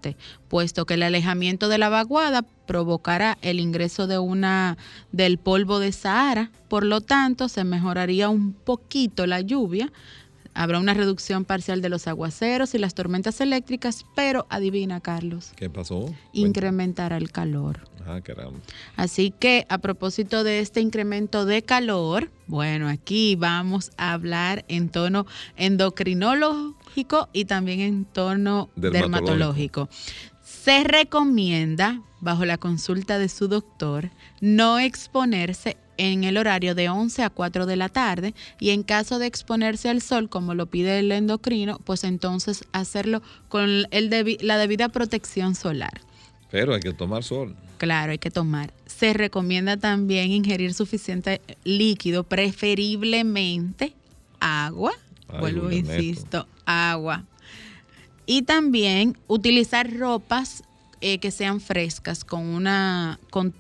[0.48, 4.78] puesto que el alejamiento de la vaguada provocará el ingreso de una
[5.12, 9.92] del polvo de Sahara, por lo tanto se mejoraría un poquito la lluvia
[10.56, 15.52] Habrá una reducción parcial de los aguaceros y las tormentas eléctricas, pero adivina, Carlos.
[15.56, 16.14] ¿Qué pasó?
[16.32, 17.88] Incrementará el calor.
[18.06, 18.60] Ah, caramba.
[18.96, 24.90] Así que a propósito de este incremento de calor, bueno, aquí vamos a hablar en
[24.90, 25.26] tono
[27.34, 29.90] y también en tono dermatológico.
[30.42, 34.10] Se recomienda, bajo la consulta de su doctor,
[34.42, 39.20] no exponerse en el horario de 11 a 4 de la tarde y en caso
[39.20, 44.58] de exponerse al sol como lo pide el endocrino, pues entonces hacerlo con el la
[44.58, 46.02] debida protección solar.
[46.50, 47.56] Pero hay que tomar sol.
[47.78, 48.72] Claro, hay que tomar.
[48.86, 53.94] Se recomienda también ingerir suficiente líquido, preferiblemente
[54.40, 54.94] agua.
[55.40, 57.26] Vuelvo, insisto, agua.
[58.26, 60.64] Y también utilizar ropas
[61.02, 63.54] eh, que sean frescas con una con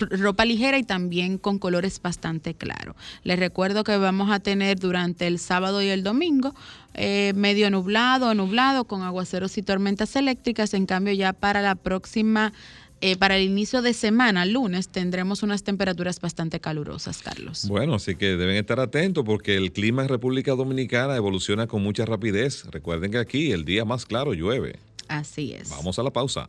[0.00, 2.96] ropa ligera y también con colores bastante claros.
[3.22, 6.54] Les recuerdo que vamos a tener durante el sábado y el domingo
[6.94, 10.74] eh, medio nublado o nublado con aguaceros y tormentas eléctricas.
[10.74, 12.52] En cambio, ya para la próxima
[13.00, 17.66] eh, para el inicio de semana, lunes, tendremos unas temperaturas bastante calurosas, Carlos.
[17.68, 22.06] Bueno, así que deben estar atentos porque el clima en República Dominicana evoluciona con mucha
[22.06, 22.64] rapidez.
[22.70, 24.78] Recuerden que aquí el día más claro llueve.
[25.08, 25.68] Así es.
[25.70, 26.46] Vamos a la pausa.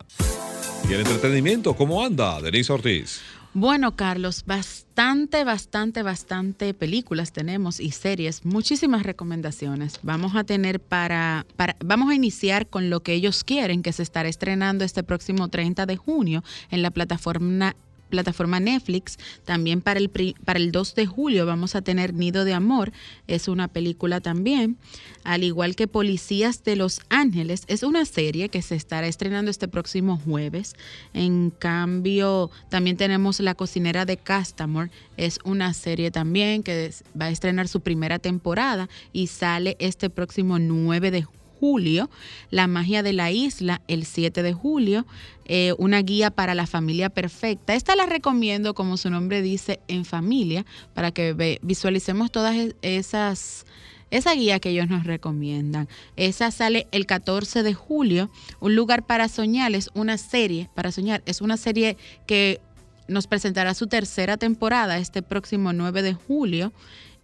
[0.88, 3.20] ¿Y el entretenimiento cómo anda, Denise Ortiz?
[3.60, 9.98] Bueno, Carlos, bastante, bastante, bastante películas tenemos y series, muchísimas recomendaciones.
[10.04, 14.04] Vamos a tener para, para, vamos a iniciar con lo que ellos quieren, que se
[14.04, 17.74] estará estrenando este próximo 30 de junio en la plataforma
[18.08, 19.18] plataforma Netflix.
[19.44, 20.10] También para el,
[20.44, 22.92] para el 2 de julio vamos a tener Nido de Amor,
[23.26, 24.76] es una película también.
[25.24, 29.68] Al igual que Policías de Los Ángeles, es una serie que se estará estrenando este
[29.68, 30.74] próximo jueves.
[31.12, 37.30] En cambio, también tenemos La cocinera de Castamore, es una serie también que va a
[37.30, 42.10] estrenar su primera temporada y sale este próximo 9 de julio julio,
[42.50, 45.06] La magia de la isla el 7 de julio,
[45.46, 47.74] eh, una guía para la familia perfecta.
[47.74, 53.66] Esta la recomiendo, como su nombre dice, en familia, para que visualicemos todas esas
[54.10, 55.88] esa guía que ellos nos recomiendan.
[56.16, 58.30] Esa sale el 14 de julio.
[58.60, 61.96] Un lugar para soñar es una serie, para soñar, es una serie
[62.26, 62.60] que
[63.06, 66.72] nos presentará su tercera temporada este próximo 9 de julio.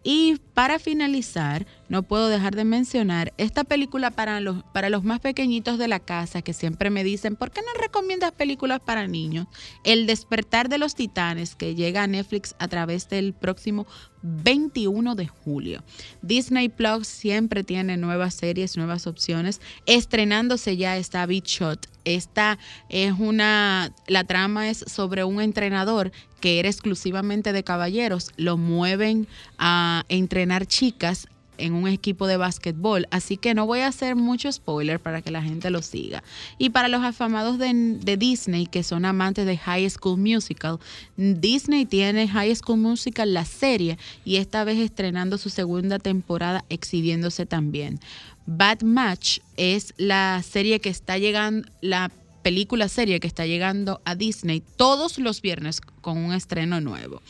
[0.07, 5.19] Y para finalizar, no puedo dejar de mencionar esta película para los, para los más
[5.21, 9.47] pequeñitos de la casa que siempre me dicen, ¿por qué no recomiendas películas para niños?
[9.83, 13.87] El despertar de los titanes que llega a Netflix a través del próximo
[14.25, 15.85] 21 de julio.
[16.23, 19.61] Disney Plus siempre tiene nuevas series, nuevas opciones.
[19.87, 21.87] Estrenándose ya está Beat Shot.
[22.05, 22.59] Esta
[22.89, 26.11] es una, la trama es sobre un entrenador
[26.41, 28.31] que era exclusivamente de caballeros.
[28.37, 33.89] Lo mueven a entrenar chicas en un equipo de básquetbol, así que no voy a
[33.89, 36.23] hacer mucho spoiler para que la gente lo siga.
[36.59, 40.79] Y para los afamados de, Disney que son amantes de High School Musical,
[41.17, 47.47] Disney tiene High School Musical la serie y esta vez estrenando su segunda temporada exhibiéndose
[47.47, 48.01] también.
[48.47, 52.11] Bad Match es la serie que está llegando, la
[52.43, 57.23] película serie que está llegando a Disney todos los viernes con un estreno nuevo.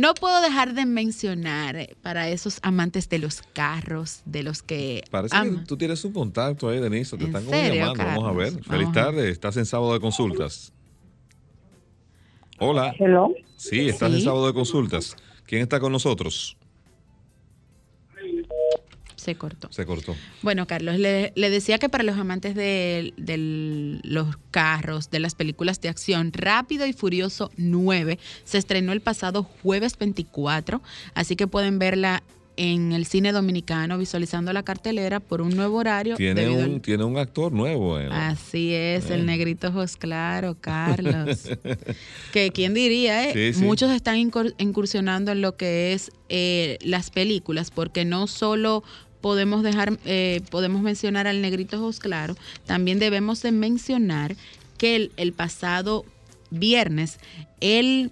[0.00, 5.04] No puedo dejar de mencionar eh, para esos amantes de los carros, de los que.
[5.10, 7.18] Parece que tú tienes un contacto ahí, Denise.
[7.18, 8.02] Te están como llamando.
[8.02, 8.64] Vamos a ver.
[8.64, 9.28] Feliz tarde.
[9.28, 10.72] Estás en sábado de consultas.
[12.58, 12.94] Hola.
[12.98, 13.34] Hello.
[13.56, 15.14] Sí, estás en sábado de consultas.
[15.44, 16.56] ¿Quién está con nosotros?
[19.20, 19.70] Se cortó.
[19.70, 20.16] Se cortó.
[20.40, 23.12] Bueno, Carlos, le, decía que para los amantes de,
[24.02, 29.42] los carros, de las películas de acción, Rápido y Furioso 9 se estrenó el pasado
[29.42, 30.80] jueves 24,
[31.14, 32.22] así que pueden verla
[32.56, 36.16] en el cine dominicano visualizando la cartelera por un nuevo horario.
[36.16, 37.96] Tiene, un, tiene un actor nuevo.
[37.96, 39.24] Así es, el eh.
[39.24, 41.48] negrito ojos claro, Carlos.
[42.32, 43.54] que quién diría, eh?
[43.56, 48.84] muchos están incursionando en lo que es eh, las películas, porque no solo
[49.20, 54.36] podemos dejar, eh, podemos mencionar al negrito ojos claro, también debemos de mencionar
[54.78, 56.04] que el, pasado
[56.50, 57.18] viernes,
[57.60, 58.10] el,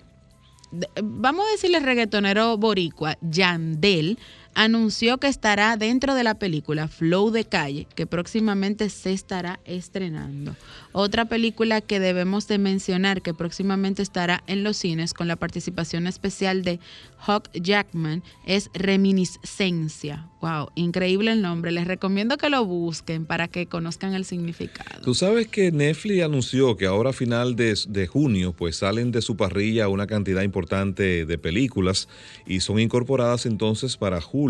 [1.03, 4.19] vamos a decirle reggaetonero boricua, Yandel,
[4.55, 10.57] anunció que estará dentro de la película Flow de Calle, que próximamente se estará estrenando.
[10.93, 16.07] Otra película que debemos de mencionar que próximamente estará en los cines con la participación
[16.07, 16.81] especial de
[17.25, 20.29] Hawk Jackman es Reminiscencia.
[20.41, 21.73] Wow, increíble el nombre.
[21.73, 25.03] Les recomiendo que lo busquen para que conozcan el significado.
[25.03, 29.23] Tú sabes que Netflix anunció que ahora a final de, de junio pues salen de
[29.23, 32.09] su parrilla una cantidad importante de películas
[32.47, 34.48] y son incorporadas entonces para julio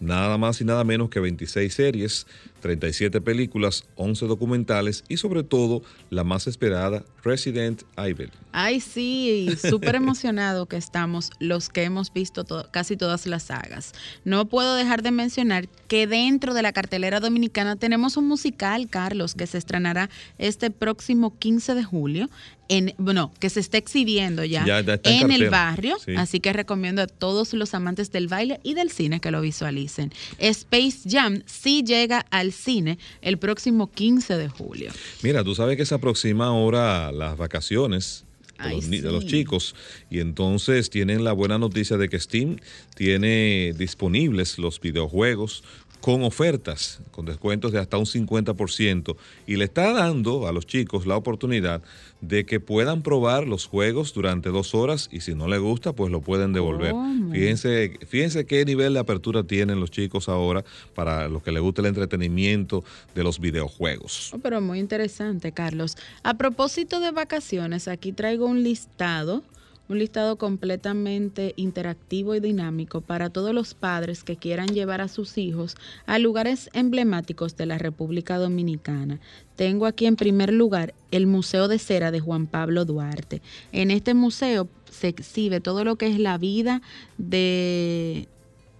[0.00, 2.26] nada más y nada menos que 26 series
[2.64, 8.30] 37 películas, 11 documentales y sobre todo la más esperada, Resident Evil.
[8.52, 13.92] Ay, sí, súper emocionado que estamos los que hemos visto casi todas las sagas.
[14.24, 19.34] No puedo dejar de mencionar que dentro de la cartelera dominicana tenemos un musical, Carlos,
[19.34, 20.08] que se estrenará
[20.38, 22.30] este próximo 15 de julio
[22.68, 24.64] en, bueno, que se está exhibiendo ya,
[25.04, 29.20] en, el barrio, así que recomiendo a todos los amantes del baile y del cine
[29.20, 30.12] que lo visualicen.
[30.38, 34.92] Space Jam sí llega al cine el próximo 15 de julio.
[35.22, 38.24] Mira, tú sabes que se aproxima ahora las vacaciones.
[38.56, 39.74] De los, chicos
[40.10, 42.60] y entonces tienen la buena noticia de que Steam
[42.94, 45.64] tiene disponibles los videojuegos
[46.04, 51.06] con ofertas, con descuentos de hasta un 50% y le está dando a los chicos
[51.06, 51.80] la oportunidad
[52.20, 56.12] de que puedan probar los juegos durante dos horas y si no les gusta, pues
[56.12, 56.94] lo pueden devolver.
[57.32, 60.62] Fíjense, fíjense qué nivel de apertura tienen los chicos ahora
[60.94, 62.84] para los que les gusta el entretenimiento
[63.14, 64.34] de los videojuegos.
[64.34, 65.96] Oh, pero muy interesante, Carlos.
[66.22, 69.42] A propósito de vacaciones, aquí traigo un listado
[69.88, 75.36] un listado completamente interactivo y dinámico para todos los padres que quieran llevar a sus
[75.36, 75.76] hijos
[76.06, 79.20] a lugares emblemáticos de la República Dominicana.
[79.56, 83.42] Tengo aquí en primer lugar el Museo de Cera de Juan Pablo Duarte.
[83.72, 86.80] En este museo se exhibe todo lo que es la vida
[87.18, 88.28] de,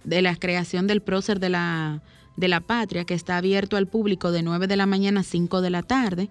[0.03, 2.01] de la creación del prócer de la,
[2.35, 5.61] de la patria, que está abierto al público de 9 de la mañana a 5
[5.61, 6.29] de la tarde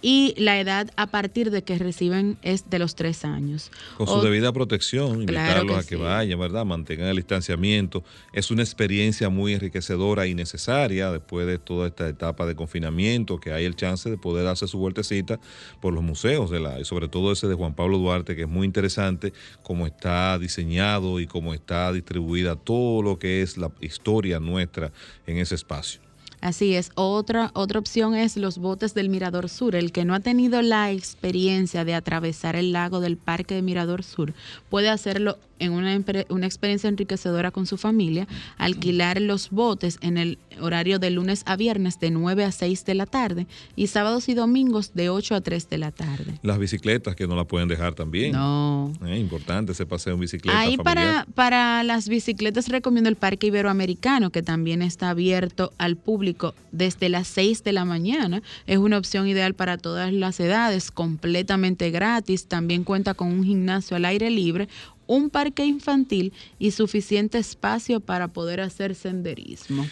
[0.00, 3.70] y la edad a partir de que reciben es de los tres años.
[3.96, 6.64] Con su debida protección, invitarlos a que vayan, ¿verdad?
[6.64, 8.04] Mantengan el distanciamiento.
[8.32, 13.52] Es una experiencia muy enriquecedora y necesaria después de toda esta etapa de confinamiento, que
[13.52, 15.40] hay el chance de poder darse su vueltecita
[15.80, 18.48] por los museos, de la, y sobre todo ese de Juan Pablo Duarte, que es
[18.48, 19.32] muy interesante
[19.62, 24.92] cómo está diseñado y cómo está distribuida todo lo que es la historia nuestra
[25.26, 26.07] en ese espacio.
[26.40, 26.92] Así es.
[26.94, 29.74] Otra, otra opción es los botes del Mirador Sur.
[29.74, 34.04] El que no ha tenido la experiencia de atravesar el lago del Parque de Mirador
[34.04, 34.34] Sur
[34.70, 35.98] puede hacerlo en una,
[36.28, 41.56] una, experiencia enriquecedora con su familia, alquilar los botes en el horario de lunes a
[41.56, 43.46] viernes de 9 a 6 de la tarde
[43.76, 46.38] y sábados y domingos de 8 a 3 de la tarde.
[46.42, 48.32] Las bicicletas que no la pueden dejar también.
[48.32, 48.92] No.
[49.04, 50.58] Es eh, importante ese paseo en bicicleta.
[50.58, 56.54] Ahí para, para las bicicletas recomiendo el Parque Iberoamericano, que también está abierto al público
[56.72, 58.42] desde las 6 de la mañana.
[58.66, 62.46] Es una opción ideal para todas las edades, completamente gratis.
[62.46, 64.68] También cuenta con un gimnasio al aire libre
[65.08, 69.84] un parque infantil y suficiente espacio para poder hacer senderismo.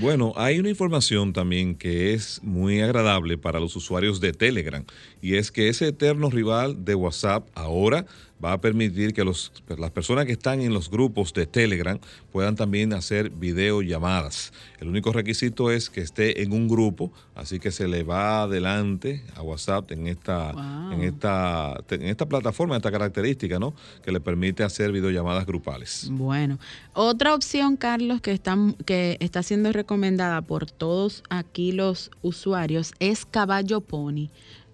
[0.00, 4.84] Bueno, hay una información también que es muy agradable para los usuarios de Telegram
[5.20, 8.06] y es que ese eterno rival de WhatsApp ahora
[8.42, 11.98] va a permitir que los, las personas que están en los grupos de Telegram
[12.32, 14.52] puedan también hacer videollamadas.
[14.80, 19.22] El único requisito es que esté en un grupo, así que se le va adelante
[19.36, 20.50] a WhatsApp en esta,
[20.92, 23.74] en esta, en esta plataforma, esta característica, ¿no?
[24.02, 26.08] Que le permite hacer videollamadas grupales.
[26.10, 26.58] Bueno,
[26.94, 33.24] otra opción, Carlos, que está, que está siendo recomendada por todos aquí los usuarios es
[33.24, 34.28] Caballo Pony.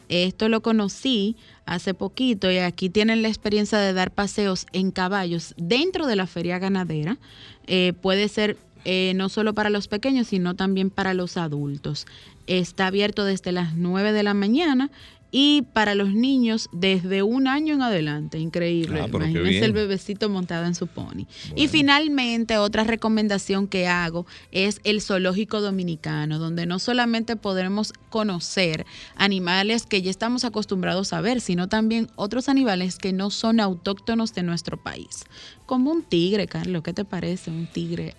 [0.08, 1.36] Esto lo conocí
[1.68, 6.26] hace poquito y aquí tienen la experiencia de dar paseos en caballos dentro de la
[6.26, 7.18] feria ganadera.
[7.66, 12.06] Eh, puede ser eh, no solo para los pequeños, sino también para los adultos.
[12.46, 14.90] Está abierto desde las 9 de la mañana
[15.30, 18.38] y para los niños desde un año en adelante.
[18.38, 19.00] Increíble.
[19.02, 21.26] Ah, Imagínense el bebecito montado en su pony.
[21.54, 28.86] Y finalmente, otra recomendación que hago es el zoológico dominicano, donde no solamente podremos conocer
[29.16, 34.34] animales que ya estamos acostumbrados a ver, sino también otros animales que no son autóctonos
[34.34, 35.24] de nuestro país.
[35.66, 37.50] Como un tigre, Carlos, ¿qué te parece?
[37.50, 38.14] Un tigre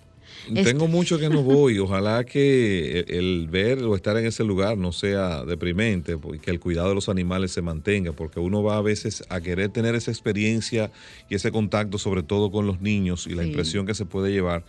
[0.52, 1.78] tengo mucho que no voy.
[1.78, 6.60] Ojalá que el ver o estar en ese lugar no sea deprimente, y que el
[6.60, 10.10] cuidado de los animales se mantenga, porque uno va a veces a querer tener esa
[10.10, 10.90] experiencia
[11.28, 14.64] y ese contacto, sobre todo con los niños, y la impresión que se puede llevar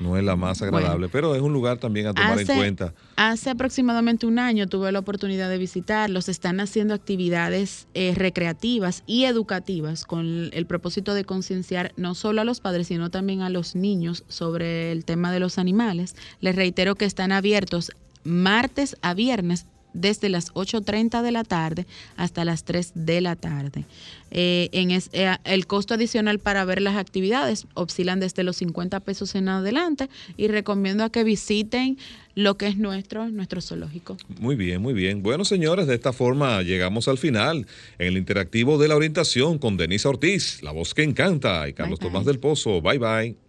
[0.00, 2.94] no es la más agradable, pero es un lugar también a tomar en cuenta.
[3.16, 6.28] Hace aproximadamente un año tuve la oportunidad de visitarlos.
[6.28, 12.44] Están haciendo actividades eh, recreativas y educativas con el propósito de concienciar no solo a
[12.44, 16.16] los padres, sino también a los niños sobre el tema de los animales.
[16.40, 17.92] Les reitero que están abiertos
[18.24, 19.66] martes a viernes
[19.96, 21.86] desde las 8.30 de la tarde
[22.16, 23.84] hasta las 3 de la tarde.
[24.30, 29.34] Eh, en eh, el costo adicional para ver las actividades oscilan desde los 50 pesos
[29.34, 31.96] en adelante y recomiendo a que visiten
[32.34, 34.16] lo que es nuestro, nuestro zoológico.
[34.40, 35.22] Muy bien, muy bien.
[35.22, 37.66] Bueno, señores, de esta forma llegamos al final
[37.98, 41.98] en el interactivo de la orientación con Denise Ortiz, la voz que encanta, y Carlos
[41.98, 42.82] Tomás del Pozo.
[42.82, 43.45] Bye bye.